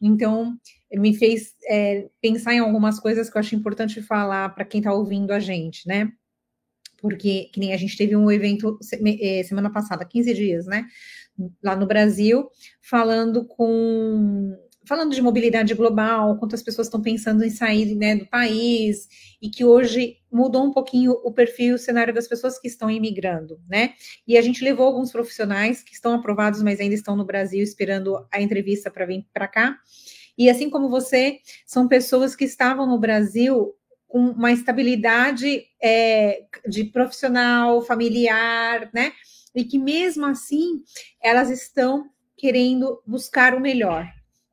Então, 0.00 0.56
me 0.92 1.14
fez 1.14 1.54
é, 1.68 2.08
pensar 2.20 2.54
em 2.54 2.58
algumas 2.58 3.00
coisas 3.00 3.28
que 3.28 3.36
eu 3.36 3.40
acho 3.40 3.54
importante 3.54 4.02
falar 4.02 4.50
para 4.54 4.64
quem 4.64 4.80
está 4.80 4.92
ouvindo 4.92 5.32
a 5.32 5.40
gente, 5.40 5.86
né? 5.86 6.12
Porque, 6.98 7.50
que 7.52 7.60
nem 7.60 7.72
a 7.72 7.76
gente 7.76 7.96
teve 7.96 8.16
um 8.16 8.30
evento 8.30 8.78
é, 9.20 9.42
semana 9.42 9.70
passada, 9.70 10.04
15 10.04 10.34
dias, 10.34 10.66
né? 10.66 10.86
Lá 11.62 11.74
no 11.74 11.86
Brasil, 11.86 12.48
falando 12.80 13.44
com 13.44 14.56
falando 14.86 15.14
de 15.14 15.22
mobilidade 15.22 15.74
global, 15.74 16.36
quantas 16.38 16.62
pessoas 16.62 16.86
estão 16.86 17.00
pensando 17.00 17.44
em 17.44 17.50
sair 17.50 17.94
né, 17.94 18.16
do 18.16 18.26
país, 18.26 19.08
e 19.40 19.48
que 19.48 19.64
hoje 19.64 20.18
mudou 20.30 20.64
um 20.64 20.72
pouquinho 20.72 21.12
o 21.22 21.32
perfil, 21.32 21.74
o 21.74 21.78
cenário 21.78 22.12
das 22.12 22.28
pessoas 22.28 22.58
que 22.58 22.68
estão 22.68 22.90
imigrando, 22.90 23.60
né? 23.68 23.94
E 24.26 24.36
a 24.36 24.42
gente 24.42 24.64
levou 24.64 24.86
alguns 24.86 25.12
profissionais 25.12 25.82
que 25.82 25.92
estão 25.92 26.14
aprovados, 26.14 26.62
mas 26.62 26.80
ainda 26.80 26.94
estão 26.94 27.16
no 27.16 27.24
Brasil 27.24 27.62
esperando 27.62 28.26
a 28.32 28.40
entrevista 28.40 28.90
para 28.90 29.06
vir 29.06 29.26
para 29.32 29.48
cá. 29.48 29.78
E 30.36 30.50
assim 30.50 30.68
como 30.68 30.88
você, 30.88 31.38
são 31.64 31.86
pessoas 31.86 32.34
que 32.34 32.44
estavam 32.44 32.86
no 32.86 32.98
Brasil 32.98 33.74
com 34.08 34.30
uma 34.30 34.52
estabilidade 34.52 35.64
é, 35.82 36.44
de 36.68 36.84
profissional, 36.84 37.82
familiar, 37.82 38.90
né? 38.92 39.12
E 39.54 39.64
que 39.64 39.78
mesmo 39.78 40.26
assim 40.26 40.82
elas 41.22 41.50
estão 41.50 42.08
querendo 42.36 43.00
buscar 43.06 43.54
o 43.54 43.60
melhor, 43.60 44.06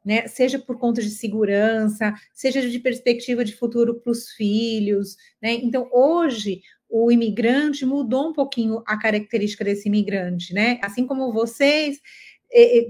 né? 0.03 0.27
Seja 0.27 0.59
por 0.59 0.77
conta 0.77 1.01
de 1.01 1.09
segurança, 1.09 2.13
seja 2.33 2.67
de 2.67 2.79
perspectiva 2.79 3.45
de 3.45 3.55
futuro 3.55 3.99
para 3.99 4.11
os 4.11 4.29
filhos, 4.31 5.15
né? 5.41 5.53
Então, 5.53 5.89
hoje, 5.91 6.61
o 6.89 7.11
imigrante 7.11 7.85
mudou 7.85 8.29
um 8.29 8.33
pouquinho 8.33 8.83
a 8.85 8.97
característica 8.97 9.63
desse 9.63 9.87
imigrante, 9.87 10.53
né? 10.53 10.79
Assim 10.81 11.07
como 11.07 11.31
vocês, 11.31 11.99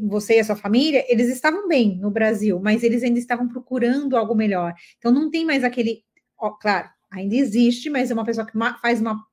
você 0.08 0.38
e 0.38 0.40
a 0.40 0.44
sua 0.44 0.56
família, 0.56 1.06
eles 1.08 1.30
estavam 1.30 1.68
bem 1.68 1.98
no 1.98 2.10
Brasil, 2.10 2.60
mas 2.60 2.84
eles 2.84 3.04
ainda 3.04 3.20
estavam 3.20 3.48
procurando 3.48 4.18
algo 4.18 4.34
melhor. 4.34 4.74
Então, 4.98 5.12
não 5.12 5.30
tem 5.30 5.46
mais 5.46 5.64
aquele, 5.64 6.04
ó, 6.40 6.50
claro, 6.52 6.90
ainda 7.12 7.36
existe, 7.36 7.90
mas 7.90 8.10
é 8.10 8.14
uma 8.14 8.26
pessoa 8.26 8.48
que 8.48 8.58
faz 8.82 9.00
uma 9.02 9.24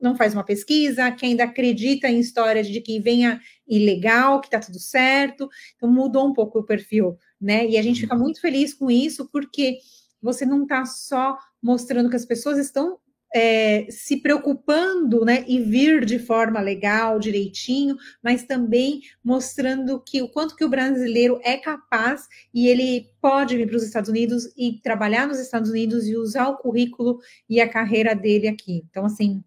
não 0.00 0.16
faz 0.16 0.34
uma 0.34 0.44
pesquisa, 0.44 1.10
que 1.12 1.26
ainda 1.26 1.44
acredita 1.44 2.08
em 2.08 2.20
histórias 2.20 2.68
de 2.68 2.80
que 2.80 3.00
venha 3.00 3.40
ilegal, 3.66 4.40
que 4.40 4.48
está 4.48 4.60
tudo 4.60 4.78
certo. 4.78 5.48
Então 5.76 5.90
mudou 5.90 6.28
um 6.28 6.32
pouco 6.32 6.60
o 6.60 6.64
perfil, 6.64 7.16
né? 7.40 7.66
E 7.66 7.78
a 7.78 7.82
gente 7.82 8.00
fica 8.00 8.14
muito 8.14 8.40
feliz 8.40 8.74
com 8.74 8.90
isso, 8.90 9.28
porque 9.30 9.78
você 10.22 10.44
não 10.44 10.62
está 10.62 10.84
só 10.84 11.38
mostrando 11.62 12.10
que 12.10 12.16
as 12.16 12.26
pessoas 12.26 12.58
estão 12.58 12.98
é, 13.34 13.86
se 13.90 14.16
preocupando 14.16 15.24
né, 15.24 15.44
e 15.46 15.60
vir 15.60 16.04
de 16.04 16.18
forma 16.18 16.60
legal, 16.60 17.18
direitinho, 17.18 17.96
mas 18.22 18.42
também 18.42 19.02
mostrando 19.22 20.00
que 20.00 20.20
o 20.20 20.28
quanto 20.28 20.56
que 20.56 20.64
o 20.64 20.68
brasileiro 20.68 21.40
é 21.44 21.56
capaz 21.56 22.26
e 22.52 22.66
ele 22.66 23.08
pode 23.20 23.56
vir 23.56 23.68
para 23.68 23.76
os 23.76 23.84
Estados 23.84 24.10
Unidos 24.10 24.52
e 24.56 24.80
trabalhar 24.82 25.26
nos 25.26 25.38
Estados 25.38 25.70
Unidos 25.70 26.06
e 26.06 26.16
usar 26.16 26.48
o 26.48 26.56
currículo 26.56 27.20
e 27.48 27.60
a 27.60 27.68
carreira 27.68 28.14
dele 28.14 28.48
aqui. 28.48 28.82
Então, 28.90 29.04
assim, 29.04 29.44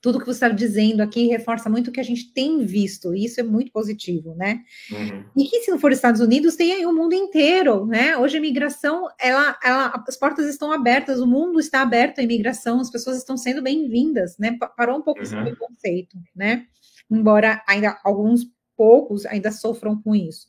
tudo 0.00 0.20
que 0.20 0.26
você 0.26 0.46
está 0.46 0.48
dizendo 0.48 1.00
aqui 1.00 1.26
reforça 1.26 1.68
muito 1.68 1.88
o 1.88 1.92
que 1.92 2.00
a 2.00 2.04
gente 2.04 2.32
tem 2.32 2.64
visto, 2.64 3.14
e 3.14 3.24
isso 3.24 3.40
é 3.40 3.42
muito 3.42 3.72
positivo, 3.72 4.34
né? 4.34 4.62
Uhum. 4.90 5.24
E 5.36 5.44
que 5.44 5.60
se 5.60 5.70
não 5.70 5.78
for 5.78 5.90
Estados 5.90 6.20
Unidos, 6.20 6.54
tem 6.54 6.72
aí 6.72 6.86
o 6.86 6.92
mundo 6.92 7.14
inteiro, 7.14 7.84
né? 7.84 8.16
Hoje 8.16 8.36
a 8.36 8.38
imigração, 8.38 9.08
ela, 9.20 9.58
ela, 9.62 10.04
as 10.06 10.16
portas 10.16 10.46
estão 10.46 10.70
abertas, 10.70 11.20
o 11.20 11.26
mundo 11.26 11.58
está 11.58 11.82
aberto 11.82 12.20
à 12.20 12.22
imigração, 12.22 12.80
as 12.80 12.90
pessoas 12.90 13.16
estão 13.16 13.36
sendo 13.36 13.60
bem-vindas, 13.60 14.38
né? 14.38 14.56
Parou 14.76 14.98
um 14.98 15.02
pouco 15.02 15.20
uhum. 15.20 15.26
esse 15.26 15.36
preconceito, 15.36 16.16
né? 16.34 16.66
Embora 17.10 17.62
ainda 17.66 17.98
alguns 18.04 18.46
poucos 18.76 19.26
ainda 19.26 19.50
sofram 19.50 20.00
com 20.00 20.14
isso. 20.14 20.46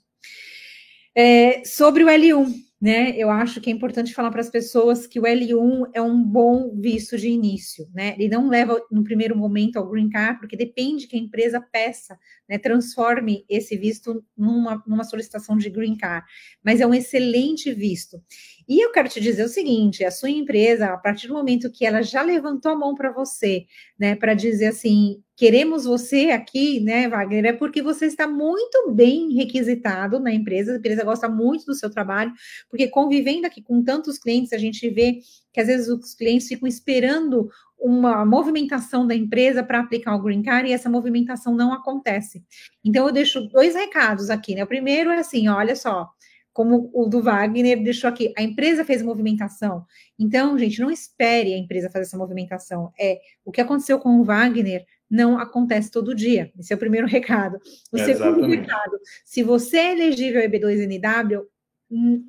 É, 1.15 1.63
sobre 1.65 2.03
o 2.03 2.07
L1, 2.07 2.53
né? 2.81 3.11
Eu 3.17 3.29
acho 3.29 3.59
que 3.59 3.69
é 3.69 3.73
importante 3.73 4.13
falar 4.13 4.31
para 4.31 4.39
as 4.39 4.49
pessoas 4.49 5.05
que 5.05 5.19
o 5.19 5.23
L1 5.23 5.89
é 5.93 6.01
um 6.01 6.23
bom 6.23 6.73
visto 6.79 7.17
de 7.17 7.27
início, 7.27 7.89
né? 7.93 8.15
Ele 8.17 8.29
não 8.29 8.47
leva 8.49 8.81
no 8.89 9.03
primeiro 9.03 9.35
momento 9.35 9.77
ao 9.77 9.89
green 9.89 10.09
card, 10.09 10.39
porque 10.39 10.55
depende 10.55 11.05
que 11.07 11.15
a 11.17 11.19
empresa 11.19 11.59
peça, 11.59 12.17
né? 12.47 12.57
Transforme 12.57 13.43
esse 13.49 13.75
visto 13.77 14.23
numa, 14.37 14.81
numa 14.87 15.03
solicitação 15.03 15.57
de 15.57 15.69
green 15.69 15.97
card, 15.97 16.25
mas 16.63 16.79
é 16.79 16.87
um 16.87 16.93
excelente 16.93 17.73
visto. 17.73 18.21
E 18.69 18.85
eu 18.85 18.91
quero 18.91 19.09
te 19.09 19.19
dizer 19.19 19.43
o 19.43 19.49
seguinte: 19.49 20.05
a 20.05 20.11
sua 20.11 20.29
empresa, 20.29 20.93
a 20.93 20.97
partir 20.97 21.27
do 21.27 21.33
momento 21.33 21.71
que 21.71 21.85
ela 21.87 22.03
já 22.03 22.21
levantou 22.21 22.71
a 22.71 22.75
mão 22.75 22.93
para 22.93 23.11
você, 23.11 23.65
né, 23.99 24.15
para 24.15 24.35
dizer 24.35 24.67
assim, 24.67 25.23
queremos 25.35 25.85
você 25.85 26.29
aqui, 26.29 26.79
né, 26.79 27.09
Wagner, 27.09 27.45
é 27.47 27.53
porque 27.53 27.81
você 27.81 28.05
está 28.05 28.27
muito 28.27 28.91
bem 28.91 29.33
requisitado 29.33 30.19
na 30.19 30.31
empresa, 30.31 30.73
a 30.73 30.77
empresa 30.77 31.03
gosta 31.03 31.27
muito 31.27 31.65
do 31.65 31.73
seu 31.73 31.89
trabalho, 31.89 32.31
porque 32.69 32.87
convivendo 32.87 33.47
aqui 33.47 33.59
com 33.59 33.83
tantos 33.83 34.19
clientes, 34.19 34.53
a 34.53 34.57
gente 34.59 34.87
vê 34.91 35.19
que 35.51 35.59
às 35.59 35.65
vezes 35.65 35.87
os 35.87 36.13
clientes 36.13 36.47
ficam 36.47 36.67
esperando 36.67 37.49
uma 37.79 38.25
movimentação 38.25 39.07
da 39.07 39.15
empresa 39.15 39.63
para 39.63 39.79
aplicar 39.79 40.15
o 40.15 40.21
Green 40.21 40.43
Card 40.43 40.69
e 40.69 40.73
essa 40.73 40.89
movimentação 40.89 41.55
não 41.55 41.73
acontece. 41.73 42.43
Então, 42.83 43.07
eu 43.07 43.13
deixo 43.13 43.41
dois 43.47 43.73
recados 43.73 44.29
aqui, 44.29 44.53
né? 44.53 44.63
O 44.63 44.67
primeiro 44.67 45.09
é 45.09 45.19
assim: 45.19 45.47
olha 45.47 45.75
só, 45.75 46.09
como 46.53 46.89
o 46.93 47.05
do 47.05 47.21
Wagner 47.21 47.81
deixou 47.83 48.09
aqui, 48.09 48.33
a 48.37 48.41
empresa 48.41 48.83
fez 48.83 49.01
movimentação. 49.01 49.85
Então, 50.17 50.57
gente, 50.57 50.81
não 50.81 50.91
espere 50.91 51.53
a 51.53 51.57
empresa 51.57 51.89
fazer 51.89 52.05
essa 52.05 52.17
movimentação. 52.17 52.91
É 52.99 53.19
o 53.45 53.51
que 53.51 53.61
aconteceu 53.61 53.99
com 53.99 54.19
o 54.19 54.23
Wagner 54.23 54.85
não 55.09 55.39
acontece 55.39 55.89
todo 55.89 56.13
dia. 56.13 56.51
Esse 56.57 56.71
é 56.71 56.75
o 56.75 56.79
primeiro 56.79 57.07
recado. 57.07 57.59
O 57.91 57.97
é, 57.97 58.05
segundo 58.05 58.45
recado: 58.45 58.99
se 59.25 59.41
você 59.41 59.77
é 59.77 59.91
elegível 59.93 60.41
EB2NW, 60.41 61.43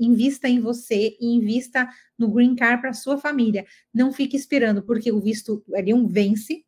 invista 0.00 0.48
em 0.48 0.58
você 0.58 1.16
e 1.20 1.34
invista 1.34 1.88
no 2.18 2.30
Green 2.30 2.54
Card 2.54 2.80
para 2.80 2.94
sua 2.94 3.18
família. 3.18 3.66
Não 3.92 4.12
fique 4.12 4.36
esperando, 4.36 4.82
porque 4.82 5.12
o 5.12 5.20
visto 5.20 5.62
L1 5.70 6.08
vence. 6.08 6.64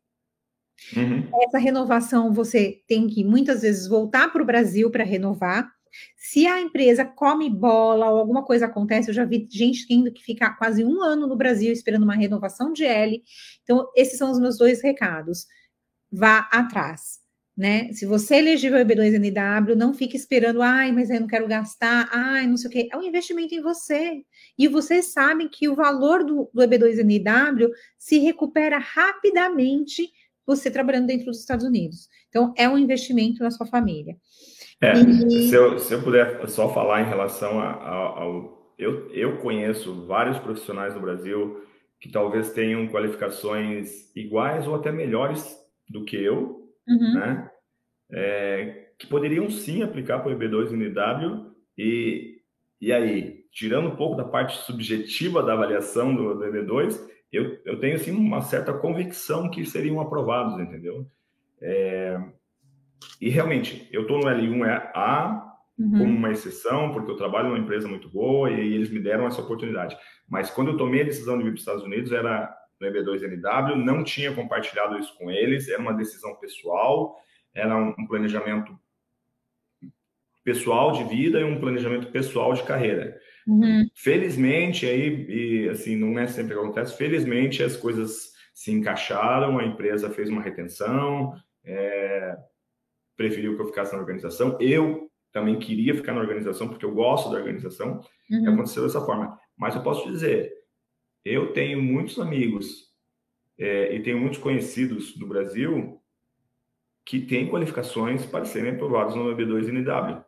Uhum. 0.95 1.27
Essa 1.47 1.57
renovação 1.57 2.33
você 2.33 2.81
tem 2.87 3.07
que 3.07 3.23
muitas 3.23 3.61
vezes 3.61 3.87
voltar 3.87 4.31
para 4.31 4.43
o 4.43 4.45
Brasil 4.45 4.91
para 4.91 5.03
renovar. 5.03 5.71
Se 6.15 6.47
a 6.47 6.59
empresa 6.61 7.05
come 7.05 7.49
bola 7.49 8.09
ou 8.09 8.19
alguma 8.19 8.43
coisa 8.43 8.65
acontece, 8.65 9.09
eu 9.09 9.13
já 9.13 9.25
vi 9.25 9.47
gente 9.49 9.87
tendo 9.87 10.11
que 10.11 10.23
ficar 10.23 10.57
quase 10.57 10.83
um 10.83 11.01
ano 11.01 11.27
no 11.27 11.35
Brasil 11.35 11.71
esperando 11.71 12.03
uma 12.03 12.15
renovação 12.15 12.71
de 12.71 12.85
L. 12.85 13.23
Então, 13.63 13.87
esses 13.95 14.17
são 14.17 14.31
os 14.31 14.39
meus 14.39 14.57
dois 14.57 14.81
recados. 14.81 15.45
Vá 16.11 16.49
atrás. 16.51 17.21
Né? 17.55 17.93
Se 17.93 18.07
você 18.07 18.35
é 18.35 18.39
elegível 18.39 18.79
EB2NW, 18.79 19.75
não 19.75 19.93
fique 19.93 20.17
esperando, 20.17 20.63
ai, 20.63 20.91
mas 20.91 21.11
eu 21.11 21.19
não 21.19 21.27
quero 21.27 21.47
gastar, 21.47 22.09
ai, 22.11 22.47
não 22.47 22.57
sei 22.57 22.67
o 22.67 22.71
quê. 22.71 22.89
É 22.91 22.97
um 22.97 23.03
investimento 23.03 23.53
em 23.53 23.61
você. 23.61 24.23
E 24.57 24.67
vocês 24.67 25.13
sabem 25.13 25.47
que 25.47 25.69
o 25.69 25.75
valor 25.75 26.23
do, 26.23 26.49
do 26.51 26.61
EB2NW 26.63 27.69
se 27.97 28.17
recupera 28.17 28.79
rapidamente 28.79 30.11
você 30.45 30.69
trabalhando 30.69 31.07
dentro 31.07 31.27
dos 31.27 31.39
Estados 31.39 31.65
Unidos. 31.65 32.09
Então, 32.29 32.53
é 32.57 32.67
um 32.67 32.77
investimento 32.77 33.43
na 33.43 33.51
sua 33.51 33.67
família. 33.67 34.17
É, 34.83 34.93
e... 34.93 35.49
se, 35.49 35.55
eu, 35.55 35.79
se 35.79 35.93
eu 35.93 36.01
puder 36.01 36.47
só 36.47 36.73
falar 36.73 37.01
em 37.01 37.09
relação 37.09 37.59
a, 37.59 37.71
a, 37.71 37.95
ao. 38.21 38.73
Eu, 38.77 39.09
eu 39.11 39.37
conheço 39.37 40.05
vários 40.05 40.37
profissionais 40.39 40.93
no 40.95 41.01
Brasil 41.01 41.63
que 41.99 42.11
talvez 42.11 42.51
tenham 42.51 42.87
qualificações 42.89 44.13
iguais 44.13 44.67
ou 44.67 44.75
até 44.75 44.91
melhores 44.91 45.57
do 45.87 46.03
que 46.03 46.17
eu, 46.17 46.69
uhum. 46.87 47.13
né? 47.13 47.49
É, 48.11 48.89
que 48.99 49.07
poderiam 49.07 49.49
sim 49.49 49.83
aplicar 49.83 50.19
para 50.19 50.33
o 50.33 50.37
EB2 50.37 50.71
e 50.71 50.75
NW 50.75 51.53
e, 51.77 52.41
e 52.81 52.91
aí, 52.91 53.45
tirando 53.51 53.87
um 53.87 53.95
pouco 53.95 54.17
da 54.17 54.25
parte 54.25 54.57
subjetiva 54.57 55.41
da 55.41 55.53
avaliação 55.53 56.13
do, 56.13 56.35
do 56.35 56.43
EB2, 56.43 56.99
eu, 57.31 57.57
eu 57.65 57.79
tenho 57.79 57.97
sim 57.97 58.11
uma 58.11 58.41
certa 58.41 58.73
convicção 58.73 59.49
que 59.49 59.65
seriam 59.65 59.99
aprovados, 59.99 60.59
entendeu? 60.59 61.07
É, 61.61 62.19
e 63.21 63.29
realmente, 63.29 63.87
eu 63.91 64.03
estou 64.03 64.19
no 64.19 64.25
L1A 64.25 65.43
uhum. 65.77 65.91
como 65.91 66.03
uma 66.03 66.31
exceção, 66.31 66.91
porque 66.91 67.11
eu 67.11 67.15
trabalho 67.15 67.49
numa 67.49 67.59
empresa 67.59 67.87
muito 67.87 68.09
boa 68.09 68.49
e 68.49 68.73
eles 68.73 68.89
me 68.89 68.99
deram 68.99 69.27
essa 69.27 69.41
oportunidade. 69.41 69.97
Mas 70.27 70.49
quando 70.49 70.71
eu 70.71 70.77
tomei 70.77 71.01
a 71.01 71.05
decisão 71.05 71.37
de 71.37 71.43
vir 71.43 71.51
para 71.51 71.55
os 71.55 71.61
Estados 71.61 71.83
Unidos, 71.83 72.11
era 72.11 72.53
no 72.79 72.87
EB2NW, 72.87 73.75
não 73.75 74.03
tinha 74.03 74.33
compartilhado 74.33 74.97
isso 74.97 75.15
com 75.17 75.31
eles, 75.31 75.69
era 75.69 75.81
uma 75.81 75.93
decisão 75.93 76.35
pessoal, 76.35 77.15
era 77.53 77.75
um 77.77 78.07
planejamento 78.07 78.77
pessoal 80.43 80.91
de 80.91 81.03
vida 81.05 81.39
e 81.39 81.43
um 81.43 81.59
planejamento 81.59 82.07
pessoal 82.07 82.53
de 82.53 82.63
carreira. 82.63 83.17
Uhum. 83.47 83.87
Felizmente, 83.95 84.85
aí, 84.85 85.25
e 85.29 85.69
assim, 85.69 85.95
não 85.95 86.17
é 86.19 86.27
sempre 86.27 86.53
que 86.53 86.59
acontece, 86.59 86.97
felizmente 86.97 87.63
as 87.63 87.77
coisas 87.77 88.33
se 88.53 88.71
encaixaram, 88.71 89.57
a 89.57 89.65
empresa 89.65 90.09
fez 90.09 90.29
uma 90.29 90.41
retenção, 90.41 91.33
é, 91.63 92.37
preferiu 93.15 93.55
que 93.55 93.61
eu 93.61 93.67
ficasse 93.67 93.93
na 93.93 93.99
organização. 93.99 94.57
Eu 94.59 95.09
também 95.31 95.57
queria 95.57 95.95
ficar 95.95 96.13
na 96.13 96.21
organização, 96.21 96.67
porque 96.67 96.85
eu 96.85 96.93
gosto 96.93 97.31
da 97.31 97.37
organização, 97.37 98.01
uhum. 98.29 98.45
e 98.45 98.47
aconteceu 98.47 98.83
dessa 98.83 99.01
forma. 99.01 99.37
Mas 99.57 99.75
eu 99.75 99.81
posso 99.81 100.09
dizer, 100.09 100.53
eu 101.25 101.53
tenho 101.53 101.81
muitos 101.81 102.19
amigos 102.19 102.93
é, 103.57 103.95
e 103.95 104.01
tenho 104.01 104.19
muitos 104.19 104.39
conhecidos 104.39 105.15
do 105.17 105.27
Brasil 105.27 105.99
que 107.05 107.19
têm 107.19 107.49
qualificações 107.49 108.25
para 108.25 108.45
serem 108.45 108.73
aprovados 108.73 109.15
no 109.15 109.25
EB2 109.35 109.67
NW 109.67 110.23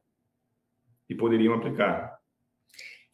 e 1.09 1.15
poderiam 1.15 1.53
aplicar. 1.53 2.14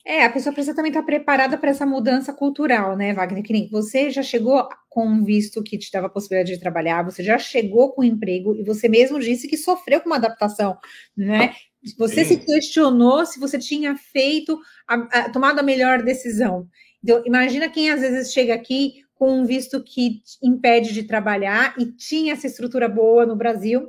É, 0.05 0.23
a 0.23 0.31
pessoa 0.31 0.53
precisa 0.53 0.75
também 0.75 0.89
estar 0.89 1.03
preparada 1.03 1.57
para 1.57 1.69
essa 1.69 1.85
mudança 1.85 2.33
cultural, 2.33 2.97
né, 2.97 3.13
Wagner? 3.13 3.43
Que 3.43 3.53
nem 3.53 3.67
você 3.67 4.09
já 4.09 4.23
chegou 4.23 4.67
com 4.89 5.05
um 5.05 5.23
visto 5.23 5.61
que 5.61 5.77
te 5.77 5.91
dava 5.91 6.07
a 6.07 6.09
possibilidade 6.09 6.53
de 6.53 6.59
trabalhar, 6.59 7.03
você 7.03 7.23
já 7.23 7.37
chegou 7.37 7.93
com 7.93 8.01
um 8.01 8.05
emprego 8.05 8.55
e 8.55 8.63
você 8.63 8.89
mesmo 8.89 9.19
disse 9.19 9.47
que 9.47 9.57
sofreu 9.57 10.01
com 10.01 10.09
uma 10.09 10.15
adaptação, 10.15 10.77
né? 11.15 11.53
Você 11.97 12.23
Sim. 12.23 12.35
se 12.35 12.45
questionou 12.45 13.25
se 13.25 13.39
você 13.39 13.57
tinha 13.57 13.95
feito, 13.95 14.59
a, 14.87 14.95
a, 14.95 15.29
tomado 15.29 15.59
a 15.59 15.63
melhor 15.63 16.03
decisão. 16.03 16.67
Então, 17.03 17.23
imagina 17.25 17.69
quem 17.69 17.89
às 17.89 18.01
vezes 18.01 18.31
chega 18.31 18.53
aqui 18.53 19.03
com 19.15 19.39
um 19.39 19.45
visto 19.45 19.83
que 19.83 20.21
impede 20.41 20.93
de 20.93 21.03
trabalhar 21.03 21.75
e 21.77 21.85
tinha 21.85 22.33
essa 22.33 22.47
estrutura 22.47 22.87
boa 22.87 23.25
no 23.25 23.35
Brasil, 23.35 23.87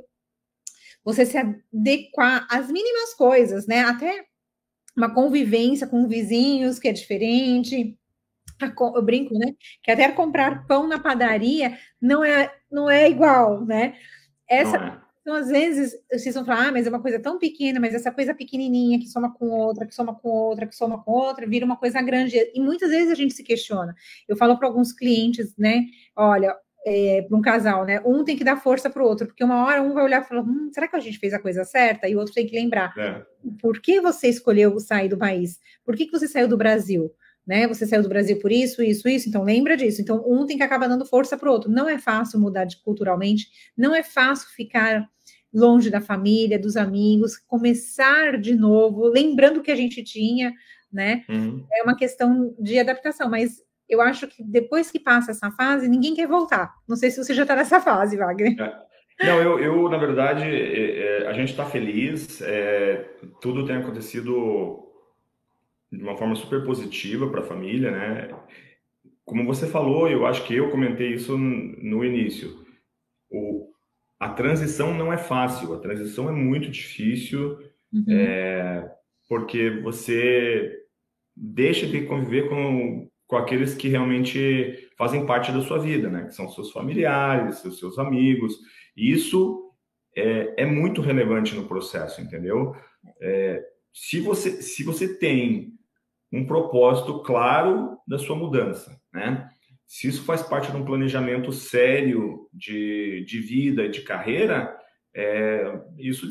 você 1.03 1.25
se 1.25 1.37
adequar 1.37 2.47
às 2.49 2.67
mínimas 2.71 3.13
coisas, 3.15 3.67
né? 3.67 3.81
Até 3.81 4.25
uma 4.95 5.13
convivência 5.13 5.87
com 5.87 6.07
vizinhos 6.07 6.79
que 6.79 6.87
é 6.87 6.93
diferente. 6.93 7.97
Eu 8.95 9.01
brinco, 9.01 9.37
né? 9.37 9.53
Que 9.81 9.91
até 9.91 10.09
comprar 10.11 10.65
pão 10.67 10.87
na 10.87 10.99
padaria 10.99 11.77
não 12.01 12.23
é, 12.23 12.53
não 12.71 12.89
é 12.89 13.09
igual, 13.09 13.65
né? 13.65 13.95
Essa, 14.47 14.77
é. 14.77 15.03
Então, 15.23 15.35
às 15.35 15.47
vezes, 15.47 15.95
vocês 16.11 16.35
vão 16.35 16.43
falar, 16.43 16.67
ah, 16.67 16.71
mas 16.73 16.85
é 16.85 16.89
uma 16.89 17.01
coisa 17.01 17.17
tão 17.17 17.39
pequena, 17.39 17.79
mas 17.79 17.93
essa 17.93 18.11
coisa 18.11 18.33
pequenininha 18.33 18.99
que 18.99 19.07
soma 19.07 19.33
com 19.33 19.49
outra, 19.49 19.85
que 19.85 19.95
soma 19.95 20.13
com 20.13 20.27
outra, 20.27 20.67
que 20.67 20.75
soma 20.75 21.01
com 21.01 21.11
outra, 21.11 21.47
vira 21.47 21.65
uma 21.65 21.77
coisa 21.77 22.01
grande. 22.01 22.37
E 22.53 22.59
muitas 22.59 22.89
vezes 22.89 23.09
a 23.09 23.15
gente 23.15 23.33
se 23.33 23.41
questiona. 23.41 23.95
Eu 24.27 24.35
falo 24.35 24.57
para 24.57 24.67
alguns 24.67 24.91
clientes, 24.91 25.55
né? 25.57 25.85
Olha, 26.13 26.53
é, 26.85 27.21
para 27.21 27.37
um 27.37 27.41
casal, 27.41 27.85
né? 27.85 28.01
Um 28.05 28.23
tem 28.23 28.35
que 28.35 28.43
dar 28.43 28.57
força 28.57 28.89
para 28.89 29.01
o 29.01 29.05
outro, 29.05 29.25
porque 29.25 29.43
uma 29.43 29.65
hora 29.65 29.81
um 29.81 29.93
vai 29.93 30.03
olhar 30.03 30.21
e 30.21 30.25
falar: 30.25 30.41
hum, 30.41 30.69
será 30.73 30.87
que 30.87 30.95
a 30.95 30.99
gente 30.99 31.17
fez 31.17 31.33
a 31.33 31.39
coisa 31.39 31.63
certa? 31.63 32.07
E 32.07 32.15
o 32.15 32.19
outro 32.19 32.33
tem 32.33 32.45
que 32.45 32.55
lembrar: 32.55 32.93
é. 32.97 33.21
por 33.61 33.79
que 33.79 34.01
você 34.01 34.27
escolheu 34.27 34.79
sair 34.79 35.09
do 35.09 35.17
país? 35.17 35.59
Por 35.85 35.95
que, 35.95 36.05
que 36.05 36.11
você 36.11 36.27
saiu 36.27 36.47
do 36.47 36.57
Brasil? 36.57 37.11
Né? 37.45 37.67
Você 37.67 37.85
saiu 37.85 38.01
do 38.01 38.07
Brasil 38.09 38.39
por 38.39 38.51
isso, 38.53 38.81
isso, 38.81 39.07
isso, 39.09 39.27
então 39.27 39.43
lembra 39.43 39.75
disso. 39.75 40.01
Então, 40.01 40.23
um 40.25 40.45
tem 40.45 40.55
que 40.55 40.63
acabar 40.63 40.87
dando 40.87 41.05
força 41.05 41.37
para 41.37 41.49
o 41.49 41.51
outro. 41.51 41.69
Não 41.69 41.89
é 41.89 41.99
fácil 41.99 42.39
mudar 42.39 42.63
de, 42.63 42.77
culturalmente, 42.77 43.47
não 43.77 43.93
é 43.93 44.01
fácil 44.01 44.47
ficar 44.49 45.05
longe 45.53 45.89
da 45.89 46.01
família, 46.01 46.57
dos 46.57 46.75
amigos, 46.75 47.37
começar 47.37 48.39
de 48.39 48.55
novo, 48.55 49.05
lembrando 49.07 49.59
o 49.59 49.61
que 49.61 49.71
a 49.71 49.75
gente 49.75 50.01
tinha, 50.01 50.53
né? 50.91 51.23
Uhum. 51.29 51.65
É 51.71 51.83
uma 51.83 51.95
questão 51.95 52.55
de 52.59 52.79
adaptação, 52.79 53.29
mas 53.29 53.61
eu 53.89 54.01
acho 54.01 54.27
que 54.27 54.43
depois 54.43 54.89
que 54.89 54.99
passa 54.99 55.31
essa 55.31 55.51
fase, 55.51 55.87
ninguém 55.87 56.15
quer 56.15 56.27
voltar. 56.27 56.73
Não 56.87 56.95
sei 56.95 57.11
se 57.11 57.23
você 57.23 57.33
já 57.33 57.43
está 57.43 57.55
nessa 57.55 57.79
fase, 57.79 58.17
Wagner. 58.17 58.59
É. 58.59 58.93
Não, 59.21 59.41
eu, 59.41 59.59
eu, 59.59 59.89
na 59.89 59.97
verdade, 59.97 60.43
é, 60.43 61.21
é, 61.23 61.27
a 61.27 61.33
gente 61.33 61.51
está 61.51 61.65
feliz, 61.65 62.41
é, 62.41 63.09
tudo 63.41 63.65
tem 63.65 63.75
acontecido 63.75 64.89
de 65.91 66.03
uma 66.03 66.17
forma 66.17 66.35
super 66.35 66.65
positiva 66.65 67.29
para 67.29 67.41
a 67.41 67.45
família, 67.45 67.91
né? 67.91 68.35
Como 69.23 69.45
você 69.45 69.67
falou, 69.67 70.09
eu 70.09 70.25
acho 70.25 70.43
que 70.45 70.55
eu 70.55 70.71
comentei 70.71 71.13
isso 71.13 71.37
no 71.37 72.03
início. 72.03 72.65
O, 73.29 73.71
a 74.19 74.29
transição 74.29 74.93
não 74.93 75.13
é 75.13 75.17
fácil, 75.17 75.73
a 75.73 75.79
transição 75.79 76.27
é 76.27 76.31
muito 76.31 76.69
difícil, 76.69 77.59
uhum. 77.93 78.05
é, 78.09 78.91
porque 79.29 79.69
você 79.81 80.83
deixa 81.35 81.85
de 81.85 82.01
conviver 82.05 82.49
com, 82.49 83.09
com 83.33 83.37
aqueles 83.37 83.73
que 83.73 83.87
realmente 83.87 84.91
fazem 84.95 85.25
parte 85.25 85.51
da 85.51 85.59
sua 85.61 85.79
vida, 85.79 86.07
né? 86.07 86.25
Que 86.25 86.35
são 86.35 86.47
seus 86.49 86.69
familiares, 86.69 87.57
seus, 87.57 87.79
seus 87.79 87.97
amigos. 87.97 88.59
E 88.95 89.11
isso 89.11 89.71
é, 90.15 90.61
é, 90.61 90.65
muito 90.67 91.01
relevante 91.01 91.55
no 91.55 91.67
processo, 91.67 92.21
entendeu? 92.21 92.75
É, 93.19 93.59
se, 93.91 94.21
você, 94.21 94.61
se 94.61 94.83
você 94.83 95.17
tem 95.17 95.73
um 96.31 96.45
propósito 96.45 97.23
claro 97.23 97.97
da 98.07 98.19
sua 98.19 98.35
mudança, 98.35 98.95
né? 99.11 99.49
Se 99.87 100.07
isso 100.07 100.23
faz 100.25 100.43
parte 100.43 100.69
de 100.69 100.77
um 100.77 100.85
planejamento 100.85 101.51
sério 101.51 102.47
de, 102.53 103.25
de 103.27 103.39
vida 103.39 103.85
e 103.85 103.89
de 103.89 104.01
carreira, 104.01 104.77
é, 105.15 105.81
isso 105.97 106.27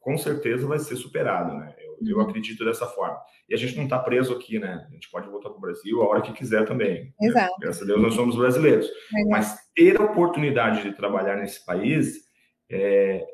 com 0.00 0.16
certeza 0.16 0.68
vai 0.68 0.78
ser 0.78 0.94
superado, 0.94 1.52
né? 1.58 1.74
Eu, 2.06 2.16
uhum. 2.16 2.22
acredito 2.22 2.64
dessa 2.64 2.86
forma. 2.86 3.18
E 3.48 3.54
a 3.54 3.56
gente 3.56 3.76
não 3.76 3.84
está 3.84 3.98
preso 3.98 4.32
aqui, 4.34 4.58
né? 4.58 4.86
A 4.88 4.92
gente 4.92 5.10
pode 5.10 5.28
voltar 5.28 5.50
para 5.50 5.58
o 5.58 5.60
Brasil 5.60 6.02
a 6.02 6.08
hora 6.08 6.22
que 6.22 6.32
quiser 6.32 6.64
também. 6.66 7.12
Exato. 7.20 7.54
Graças 7.60 7.82
a 7.82 7.86
Deus 7.86 8.00
nós 8.00 8.14
somos 8.14 8.36
brasileiros. 8.36 8.88
Mas 9.28 9.56
ter 9.74 10.00
a 10.00 10.04
oportunidade 10.04 10.82
de 10.82 10.96
trabalhar 10.96 11.36
nesse 11.36 11.64
país 11.64 12.24
é, 12.70 13.24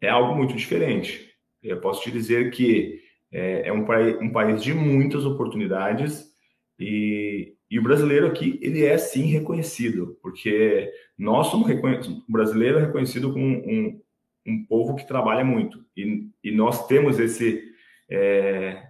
é 0.00 0.08
algo 0.08 0.34
muito 0.34 0.54
diferente. 0.54 1.30
Eu 1.62 1.80
posso 1.80 2.02
te 2.02 2.10
dizer 2.10 2.50
que 2.50 3.00
é, 3.32 3.68
é 3.68 3.72
um, 3.72 3.86
um 4.22 4.32
país 4.32 4.62
de 4.62 4.74
muitas 4.74 5.24
oportunidades 5.24 6.30
e, 6.78 7.54
e, 7.70 7.78
o 7.78 7.82
brasileiro 7.82 8.26
aqui, 8.26 8.58
ele 8.62 8.84
é 8.84 8.96
sim 8.96 9.26
reconhecido, 9.26 10.18
porque 10.22 10.90
nós 11.16 11.48
somos 11.48 11.68
reconhecidos, 11.68 12.24
o 12.26 12.32
brasileiro 12.32 12.78
é 12.78 12.86
reconhecido 12.86 13.32
como 13.32 13.44
um, 13.44 14.00
um 14.46 14.64
povo 14.64 14.96
que 14.96 15.06
trabalha 15.06 15.44
muito 15.44 15.84
e, 15.94 16.26
e 16.42 16.50
nós 16.50 16.86
temos 16.86 17.20
esse 17.20 17.69
é, 18.10 18.82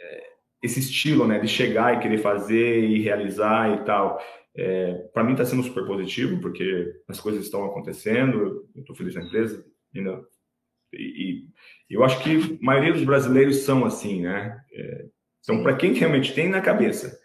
é, 0.00 0.30
esse 0.62 0.80
estilo, 0.80 1.26
né, 1.26 1.38
de 1.38 1.48
chegar 1.48 1.94
e 1.94 2.00
querer 2.00 2.18
fazer 2.18 2.84
e 2.84 3.00
realizar 3.00 3.74
e 3.74 3.84
tal. 3.84 4.20
É, 4.56 4.94
para 5.14 5.22
mim 5.22 5.32
está 5.32 5.44
sendo 5.44 5.62
super 5.62 5.86
positivo 5.86 6.40
porque 6.40 6.92
as 7.06 7.20
coisas 7.20 7.44
estão 7.44 7.64
acontecendo, 7.64 8.68
eu 8.74 8.80
estou 8.80 8.96
feliz 8.96 9.14
na 9.14 9.22
empresa 9.22 9.64
ainda 9.94 10.20
e, 10.92 11.44
e, 11.90 11.94
eu 11.94 12.02
acho 12.04 12.22
que 12.22 12.58
a 12.60 12.64
maioria 12.64 12.92
dos 12.92 13.04
brasileiros 13.04 13.58
são 13.58 13.84
assim, 13.84 14.22
né? 14.22 14.58
É, 14.72 15.06
então, 15.40 15.62
para 15.62 15.76
quem 15.76 15.92
realmente 15.92 16.34
tem 16.34 16.48
na 16.48 16.60
cabeça 16.60 17.18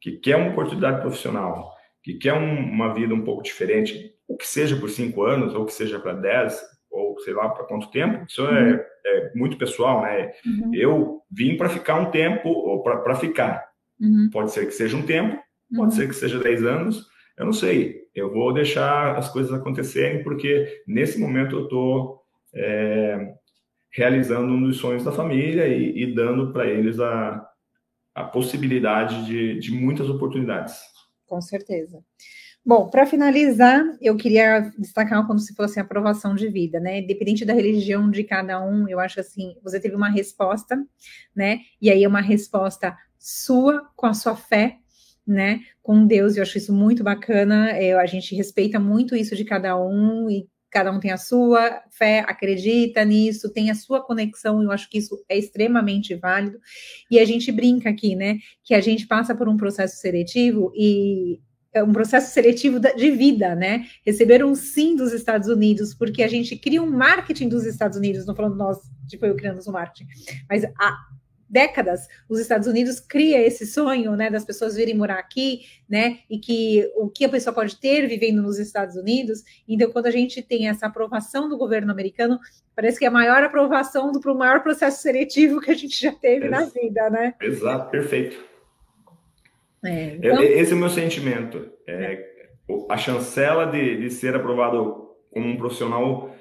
que 0.00 0.12
quer 0.18 0.36
uma 0.36 0.50
oportunidade 0.50 1.00
profissional, 1.00 1.74
que 2.02 2.14
quer 2.14 2.34
um, 2.34 2.58
uma 2.58 2.94
vida 2.94 3.14
um 3.14 3.24
pouco 3.24 3.42
diferente, 3.42 4.14
ou 4.26 4.36
que 4.36 4.46
seja 4.46 4.76
por 4.76 4.88
cinco 4.90 5.24
anos, 5.24 5.54
ou 5.54 5.64
que 5.66 5.72
seja 5.72 5.98
para 5.98 6.12
dez, 6.12 6.60
ou 6.90 7.18
sei 7.20 7.34
lá 7.34 7.48
para 7.48 7.64
quanto 7.64 7.90
tempo, 7.90 8.24
isso 8.28 8.42
é, 8.42 8.62
uhum. 8.62 8.68
é, 8.70 8.86
é, 9.06 9.32
muito 9.34 9.56
pessoal, 9.58 10.02
né? 10.02 10.32
Uhum. 10.44 10.74
Eu 10.74 11.22
vim 11.30 11.56
para 11.56 11.68
ficar 11.68 11.96
um 11.96 12.10
tempo, 12.10 12.48
ou 12.48 12.82
para 12.82 13.14
ficar. 13.16 13.68
Uhum. 14.00 14.30
Pode 14.32 14.52
ser 14.52 14.66
que 14.66 14.72
seja 14.72 14.96
um 14.96 15.02
tempo, 15.02 15.38
pode 15.74 15.90
uhum. 15.92 15.96
ser 15.96 16.08
que 16.08 16.14
seja 16.14 16.38
dez 16.38 16.64
anos, 16.64 17.06
eu 17.36 17.44
não 17.44 17.52
sei. 17.52 18.08
Eu 18.14 18.32
vou 18.32 18.52
deixar 18.52 19.16
as 19.16 19.28
coisas 19.30 19.52
acontecerem, 19.52 20.22
porque 20.22 20.82
nesse 20.86 21.18
momento 21.20 21.56
eu 21.56 21.64
estou 21.64 22.22
é, 22.54 23.34
realizando 23.92 24.52
um 24.52 24.62
dos 24.62 24.78
sonhos 24.78 25.04
da 25.04 25.12
família 25.12 25.66
e, 25.68 26.02
e 26.02 26.14
dando 26.14 26.52
para 26.52 26.66
eles 26.66 26.98
a, 26.98 27.48
a 28.14 28.24
possibilidade 28.24 29.24
de, 29.26 29.58
de 29.58 29.70
muitas 29.72 30.08
oportunidades. 30.08 30.80
Com 31.26 31.40
certeza. 31.40 32.02
Bom, 32.64 32.90
para 32.90 33.06
finalizar, 33.06 33.82
eu 34.00 34.16
queria 34.16 34.60
destacar 34.78 35.26
quando 35.26 35.40
se 35.40 35.54
fosse 35.54 35.80
aprovação 35.80 36.34
de 36.34 36.48
vida, 36.48 36.78
né? 36.78 36.98
Independente 36.98 37.44
da 37.44 37.54
religião 37.54 38.10
de 38.10 38.22
cada 38.24 38.62
um, 38.62 38.86
eu 38.86 39.00
acho 39.00 39.20
assim, 39.20 39.56
você 39.62 39.80
teve 39.80 39.94
uma 39.96 40.10
resposta, 40.10 40.76
né? 41.34 41.60
E 41.80 41.90
aí 41.90 42.04
é 42.04 42.08
uma 42.08 42.20
resposta 42.20 42.94
sua, 43.18 43.88
com 43.96 44.06
a 44.06 44.12
sua 44.12 44.36
fé, 44.36 44.76
né? 45.26 45.60
Com 45.82 46.06
Deus, 46.06 46.36
eu 46.36 46.42
acho 46.42 46.58
isso 46.58 46.72
muito 46.72 47.02
bacana. 47.02 47.80
Eu, 47.80 47.98
a 47.98 48.06
gente 48.06 48.34
respeita 48.34 48.78
muito 48.78 49.16
isso 49.16 49.34
de 49.34 49.44
cada 49.44 49.78
um 49.80 50.28
e 50.30 50.46
cada 50.70 50.92
um 50.92 51.00
tem 51.00 51.10
a 51.10 51.16
sua 51.16 51.82
fé, 51.90 52.20
acredita 52.20 53.02
nisso, 53.04 53.50
tem 53.50 53.70
a 53.70 53.74
sua 53.74 54.04
conexão, 54.04 54.62
eu 54.62 54.70
acho 54.70 54.90
que 54.90 54.98
isso 54.98 55.24
é 55.28 55.38
extremamente 55.38 56.14
válido. 56.14 56.58
E 57.10 57.18
a 57.18 57.24
gente 57.24 57.50
brinca 57.50 57.88
aqui, 57.88 58.14
né, 58.14 58.38
que 58.62 58.74
a 58.74 58.80
gente 58.80 59.06
passa 59.06 59.34
por 59.34 59.48
um 59.48 59.56
processo 59.56 59.96
seletivo 59.96 60.70
e 60.76 61.40
é 61.40 61.47
um 61.82 61.92
processo 61.92 62.32
seletivo 62.32 62.78
de 62.78 63.10
vida, 63.10 63.54
né? 63.54 63.86
Receber 64.04 64.44
um 64.44 64.54
sim 64.54 64.96
dos 64.96 65.12
Estados 65.12 65.48
Unidos, 65.48 65.94
porque 65.94 66.22
a 66.22 66.28
gente 66.28 66.56
cria 66.56 66.82
um 66.82 66.90
marketing 66.90 67.48
dos 67.48 67.64
Estados 67.64 67.96
Unidos, 67.96 68.26
não 68.26 68.34
falando 68.34 68.56
nós, 68.56 68.78
tipo 69.06 69.24
eu 69.26 69.36
criando 69.36 69.60
o 69.60 69.72
marketing, 69.72 70.06
mas 70.48 70.64
a, 70.64 70.96
décadas, 71.48 72.06
os 72.28 72.38
Estados 72.38 72.68
Unidos 72.68 73.00
cria 73.00 73.40
esse 73.40 73.66
sonho, 73.66 74.14
né, 74.14 74.30
das 74.30 74.44
pessoas 74.44 74.76
virem 74.76 74.94
morar 74.94 75.18
aqui, 75.18 75.62
né, 75.88 76.18
e 76.28 76.38
que 76.38 76.90
o 76.96 77.08
que 77.08 77.24
a 77.24 77.28
pessoa 77.28 77.54
pode 77.54 77.76
ter 77.76 78.06
vivendo 78.06 78.42
nos 78.42 78.58
Estados 78.58 78.96
Unidos. 78.96 79.42
Então, 79.66 79.90
quando 79.90 80.06
a 80.06 80.10
gente 80.10 80.42
tem 80.42 80.68
essa 80.68 80.86
aprovação 80.86 81.48
do 81.48 81.56
governo 81.56 81.90
americano, 81.90 82.38
parece 82.76 82.98
que 82.98 83.04
é 83.04 83.08
a 83.08 83.12
maior 83.12 83.42
aprovação 83.42 84.12
do 84.12 84.34
maior 84.34 84.62
processo 84.62 85.00
seletivo 85.00 85.60
que 85.60 85.70
a 85.70 85.74
gente 85.74 85.98
já 86.00 86.12
teve 86.12 86.48
na 86.48 86.64
vida, 86.64 87.08
né? 87.08 87.34
Exato, 87.40 87.90
perfeito. 87.90 88.48
É, 89.84 90.16
então... 90.16 90.42
Esse 90.42 90.72
é 90.72 90.74
o 90.74 90.78
meu 90.78 90.90
sentimento. 90.90 91.70
É, 91.86 92.26
a 92.88 92.96
chancela 92.96 93.66
de, 93.66 93.96
de 93.96 94.10
ser 94.10 94.34
aprovado 94.34 95.08
como 95.30 95.46
um 95.46 95.56
profissional 95.56 96.34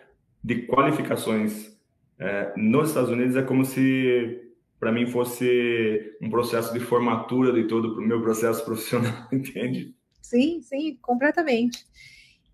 de 0.43 0.67
qualificações 0.67 1.77
é, 2.19 2.53
nos 2.55 2.89
Estados 2.89 3.09
Unidos 3.09 3.35
é 3.35 3.41
como 3.41 3.63
se 3.63 4.43
para 4.79 4.91
mim 4.91 5.07
fosse 5.07 6.15
um 6.21 6.29
processo 6.29 6.73
de 6.73 6.79
formatura 6.79 7.51
de 7.51 7.67
todo 7.67 7.97
o 7.97 8.01
meu 8.01 8.21
processo 8.21 8.63
profissional, 8.63 9.27
entende? 9.31 9.95
Sim, 10.21 10.61
sim, 10.61 10.97
completamente. 11.01 11.85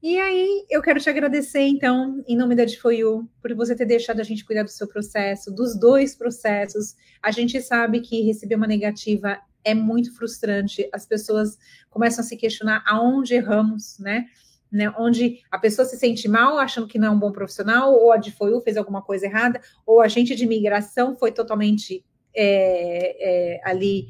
E 0.02 0.20
aí, 0.20 0.66
eu 0.70 0.82
quero 0.82 1.00
te 1.00 1.10
agradecer, 1.10 1.62
então, 1.62 2.22
em 2.28 2.36
nome 2.36 2.56
da 2.56 2.66
DFOIU, 2.66 3.26
por 3.42 3.56
você 3.56 3.74
ter 3.74 3.86
deixado 3.86 4.20
a 4.20 4.24
gente 4.24 4.44
cuidar 4.44 4.64
do 4.64 4.70
seu 4.70 4.86
processo, 4.86 5.50
dos 5.50 5.80
dois 5.80 6.14
processos. 6.14 6.96
A 7.22 7.32
gente 7.32 7.62
sabe 7.62 8.02
que 8.02 8.22
receber 8.22 8.56
uma 8.56 8.68
negativa 8.68 9.40
é 9.64 9.74
muito 9.74 10.16
frustrante, 10.16 10.88
as 10.92 11.06
pessoas 11.06 11.58
começam 11.90 12.24
a 12.24 12.28
se 12.28 12.36
questionar 12.36 12.84
aonde 12.86 13.34
erramos, 13.34 13.98
né? 14.00 14.26
Né, 14.72 14.92
onde 14.98 15.40
a 15.52 15.60
pessoa 15.60 15.86
se 15.86 15.96
sente 15.98 16.28
mal 16.28 16.58
achando 16.58 16.88
que 16.88 16.98
não 16.98 17.10
é 17.10 17.12
um 17.12 17.20
bom 17.20 17.32
profissional, 17.32 17.94
ou 17.94 18.12
a 18.12 18.18
DFOIU 18.18 18.60
fez 18.60 18.76
alguma 18.76 19.04
coisa 19.04 19.28
errada, 19.28 19.62
ou 19.86 20.02
a 20.02 20.08
gente 20.08 20.34
de 20.34 20.46
imigração 20.46 21.16
foi 21.16 21.32
totalmente 21.32 22.04
é, 22.36 23.54
é, 23.56 23.62
ali 23.64 24.08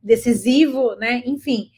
decisivo, 0.00 0.94
né? 0.94 1.22
Enfim, 1.26 1.72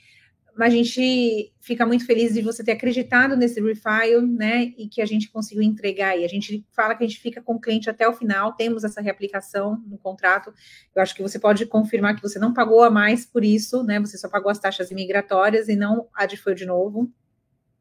a 0.58 0.68
gente 0.68 1.52
fica 1.60 1.84
muito 1.84 2.06
feliz 2.06 2.34
de 2.34 2.40
você 2.40 2.62
ter 2.62 2.72
acreditado 2.72 3.36
nesse 3.36 3.60
refile, 3.60 4.26
né? 4.26 4.72
E 4.78 4.88
que 4.88 5.00
a 5.02 5.06
gente 5.06 5.30
conseguiu 5.30 5.62
entregar. 5.62 6.16
E 6.16 6.24
a 6.24 6.28
gente 6.28 6.64
fala 6.72 6.94
que 6.94 7.02
a 7.02 7.06
gente 7.06 7.20
fica 7.20 7.42
com 7.42 7.54
o 7.54 7.60
cliente 7.60 7.90
até 7.90 8.08
o 8.08 8.12
final. 8.12 8.52
Temos 8.52 8.84
essa 8.84 9.00
reaplicação 9.00 9.82
no 9.86 9.98
contrato. 9.98 10.52
Eu 10.94 11.02
acho 11.02 11.14
que 11.14 11.22
você 11.22 11.38
pode 11.38 11.66
confirmar 11.66 12.14
que 12.14 12.22
você 12.22 12.38
não 12.38 12.54
pagou 12.54 12.82
a 12.82 12.90
mais 12.90 13.26
por 13.26 13.44
isso, 13.44 13.82
né? 13.82 13.98
Você 14.00 14.16
só 14.16 14.28
pagou 14.28 14.50
as 14.50 14.58
taxas 14.58 14.90
imigratórias 14.90 15.68
e 15.68 15.74
não 15.74 16.08
a 16.14 16.26
de 16.26 16.36
foi 16.36 16.54
de 16.54 16.66
novo. 16.66 17.10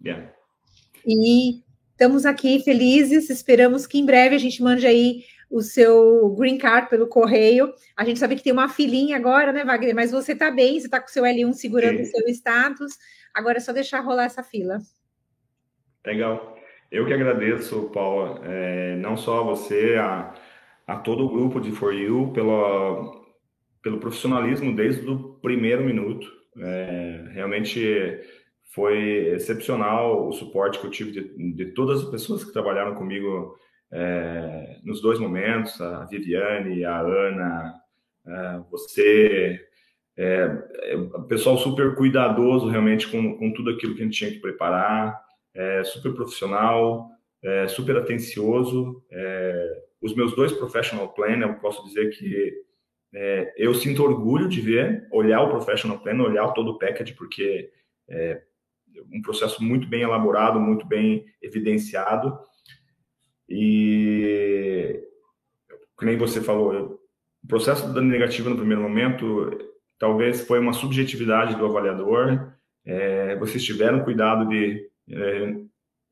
Yeah. 0.04 0.34
E 1.06 1.62
estamos 1.92 2.26
aqui 2.26 2.60
felizes. 2.64 3.30
Esperamos 3.30 3.86
que 3.86 4.00
em 4.00 4.06
breve 4.06 4.36
a 4.36 4.40
gente 4.40 4.64
mande 4.64 4.88
aí 4.88 5.24
o 5.54 5.62
seu 5.62 6.30
green 6.32 6.58
card 6.58 6.90
pelo 6.90 7.06
correio. 7.06 7.72
A 7.96 8.04
gente 8.04 8.20
sabe 8.20 8.36
que 8.36 8.44
tem 8.44 8.52
uma 8.52 8.68
filinha 8.68 9.16
agora, 9.16 9.54
né, 9.54 9.64
Wagner? 9.64 9.94
Mas 9.94 10.12
você 10.12 10.32
está 10.32 10.50
bem, 10.50 10.80
você 10.80 10.88
está 10.88 11.00
com 11.00 11.06
o 11.06 11.12
seu 11.12 11.24
L1 11.24 11.54
segurando 11.54 11.98
Sim. 11.98 12.02
o 12.02 12.06
seu 12.08 12.28
status. 12.30 12.98
Agora 13.32 13.58
é 13.58 13.62
só 13.62 13.72
deixar 13.72 14.00
rolar 14.00 14.26
essa 14.26 14.42
fila. 14.42 14.80
Legal. 16.04 16.58
Eu 16.92 17.06
que 17.06 17.14
agradeço, 17.14 17.92
Paula, 17.94 18.42
é, 18.46 18.96
não 18.96 19.16
só 19.16 19.42
a 19.42 19.44
você, 19.44 19.96
a, 19.96 20.34
a 20.88 20.96
todo 20.98 21.24
o 21.24 21.30
grupo 21.30 21.62
de 21.62 21.72
For 21.72 21.94
You, 21.94 22.32
pelo, 22.34 23.24
pelo 23.84 24.00
profissionalismo 24.00 24.76
desde 24.76 25.08
o 25.08 25.36
primeiro 25.36 25.84
minuto. 25.84 26.28
É, 26.58 27.26
realmente 27.32 28.20
foi 28.74 29.28
excepcional 29.36 30.28
o 30.28 30.32
suporte 30.32 30.80
que 30.80 30.88
eu 30.88 30.92
tive 30.92 31.12
de, 31.12 31.54
de 31.54 31.66
todas 31.74 32.02
as 32.02 32.10
pessoas 32.10 32.44
que 32.44 32.52
trabalharam 32.52 32.96
comigo 32.96 33.56
é, 33.96 34.80
nos 34.84 35.02
dois 35.02 35.20
momentos, 35.20 35.80
a 35.80 36.06
Viviane, 36.06 36.84
a 36.84 37.00
Ana, 37.00 37.76
é, 38.26 38.60
você, 38.72 39.60
é, 40.18 40.52
é, 40.84 40.98
pessoal 41.30 41.58
super 41.60 41.94
cuidadoso 41.94 42.68
realmente 42.70 43.08
com, 43.08 43.38
com 43.38 43.54
tudo 43.54 43.70
aquilo 43.70 43.94
que 43.94 44.02
a 44.02 44.06
gente 44.06 44.18
tinha 44.18 44.32
que 44.32 44.40
preparar, 44.40 45.22
é, 45.54 45.84
super 45.84 46.12
profissional, 46.14 47.08
é, 47.44 47.68
super 47.68 47.96
atencioso. 47.98 49.04
É, 49.12 49.84
os 50.02 50.16
meus 50.16 50.36
dois 50.36 50.52
professional 50.52 51.14
plan, 51.14 51.40
eu 51.42 51.54
posso 51.56 51.86
dizer 51.86 52.10
que 52.10 52.64
eu 53.58 53.76
sinto 53.76 54.04
orgulho 54.04 54.50
de 54.50 54.60
ver, 54.60 55.08
olhar 55.12 55.44
o 55.44 55.50
professional 55.50 56.00
plan, 56.00 56.20
olhar 56.20 56.52
todo 56.54 56.72
o 56.72 56.80
package, 56.80 57.14
porque 57.14 57.70
é 58.10 58.42
um 59.14 59.22
processo 59.22 59.64
muito 59.64 59.88
bem 59.88 60.02
elaborado, 60.02 60.60
muito 60.60 60.84
bem 60.88 61.24
evidenciado. 61.40 62.36
E, 63.56 65.00
como 65.96 66.10
nem 66.10 66.18
você 66.18 66.42
falou, 66.42 67.00
o 67.44 67.48
processo 67.48 67.94
da 67.94 68.02
negativa 68.02 68.50
no 68.50 68.58
primeiro 68.58 68.82
momento 68.82 69.52
talvez 70.00 70.42
foi 70.42 70.58
uma 70.58 70.74
subjetividade 70.74 71.56
do 71.56 71.66
avaliador. 71.66 72.52
É, 72.84 73.36
vocês 73.36 73.64
tiveram 73.64 74.04
cuidado 74.04 74.50
de 74.50 74.90
é, 75.08 75.56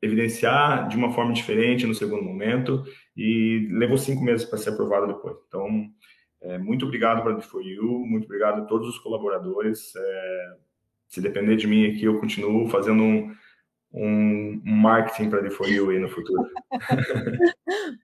evidenciar 0.00 0.86
de 0.88 0.96
uma 0.96 1.12
forma 1.12 1.32
diferente 1.32 1.84
no 1.84 1.94
segundo 1.96 2.22
momento 2.22 2.84
e 3.16 3.68
levou 3.72 3.98
cinco 3.98 4.22
meses 4.22 4.46
para 4.46 4.58
ser 4.58 4.70
aprovado 4.70 5.08
depois. 5.08 5.36
Então, 5.48 5.90
é, 6.42 6.58
muito 6.58 6.86
obrigado 6.86 7.24
para 7.24 7.40
For 7.40 7.60
You, 7.60 8.06
muito 8.06 8.26
obrigado 8.26 8.62
a 8.62 8.64
todos 8.66 8.88
os 8.88 8.98
colaboradores. 9.00 9.92
É, 9.96 10.56
se 11.08 11.20
depender 11.20 11.56
de 11.56 11.66
mim 11.66 11.86
aqui, 11.86 12.04
eu 12.04 12.20
continuo 12.20 12.68
fazendo 12.68 13.02
um, 13.02 13.34
um, 13.94 14.60
marketing 14.64 15.30
para 15.30 15.46
You 15.68 15.90
aí 15.90 15.98
no 15.98 16.08
futuro. 16.08 16.48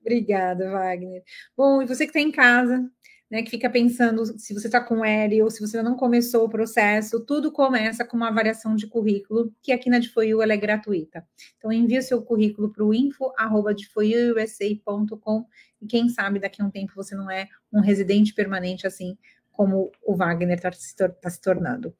Obrigada, 0.02 0.70
Wagner. 0.70 1.22
Bom, 1.56 1.80
e 1.82 1.86
você 1.86 2.04
que 2.04 2.10
está 2.10 2.20
em 2.20 2.30
casa, 2.30 2.86
né, 3.30 3.42
que 3.42 3.50
fica 3.50 3.68
pensando 3.68 4.24
se 4.38 4.54
você 4.54 4.68
está 4.68 4.80
com 4.80 5.04
L 5.04 5.42
ou 5.42 5.50
se 5.50 5.60
você 5.60 5.82
não 5.82 5.96
começou 5.96 6.44
o 6.44 6.48
processo, 6.48 7.20
tudo 7.24 7.52
começa 7.52 8.02
com 8.04 8.16
uma 8.16 8.28
avaliação 8.28 8.74
de 8.74 8.86
currículo, 8.86 9.52
que 9.62 9.70
aqui 9.72 9.90
na 9.90 9.98
Difoiu 9.98 10.40
ela 10.42 10.54
é 10.54 10.56
gratuita. 10.56 11.26
Então, 11.56 11.72
envie 11.72 11.98
o 11.98 12.02
seu 12.02 12.22
currículo 12.22 12.72
para 12.72 12.84
o 12.84 12.94
info.difoiuusa.com 12.94 15.46
e 15.80 15.86
quem 15.86 16.08
sabe 16.08 16.40
daqui 16.40 16.60
a 16.62 16.64
um 16.64 16.70
tempo 16.70 16.94
você 16.96 17.14
não 17.14 17.30
é 17.30 17.46
um 17.72 17.80
residente 17.80 18.34
permanente 18.34 18.86
assim 18.86 19.16
como 19.52 19.90
o 20.06 20.14
Wagner 20.14 20.56
está 20.56 20.70
se, 20.70 20.94
tá 20.94 21.28
se 21.28 21.40
tornando. 21.40 21.92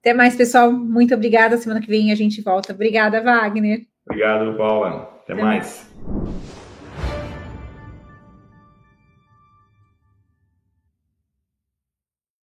Até 0.00 0.14
mais, 0.14 0.34
pessoal. 0.34 0.72
Muito 0.72 1.14
obrigada. 1.14 1.56
Semana 1.58 1.80
que 1.80 1.88
vem 1.88 2.10
a 2.10 2.14
gente 2.14 2.42
volta. 2.42 2.72
Obrigada, 2.72 3.20
Wagner. 3.22 3.86
Obrigado, 4.08 4.56
Paula. 4.56 4.88
Até, 5.22 5.32
Até 5.32 5.42
mais. 5.42 5.88
mais. 6.02 6.59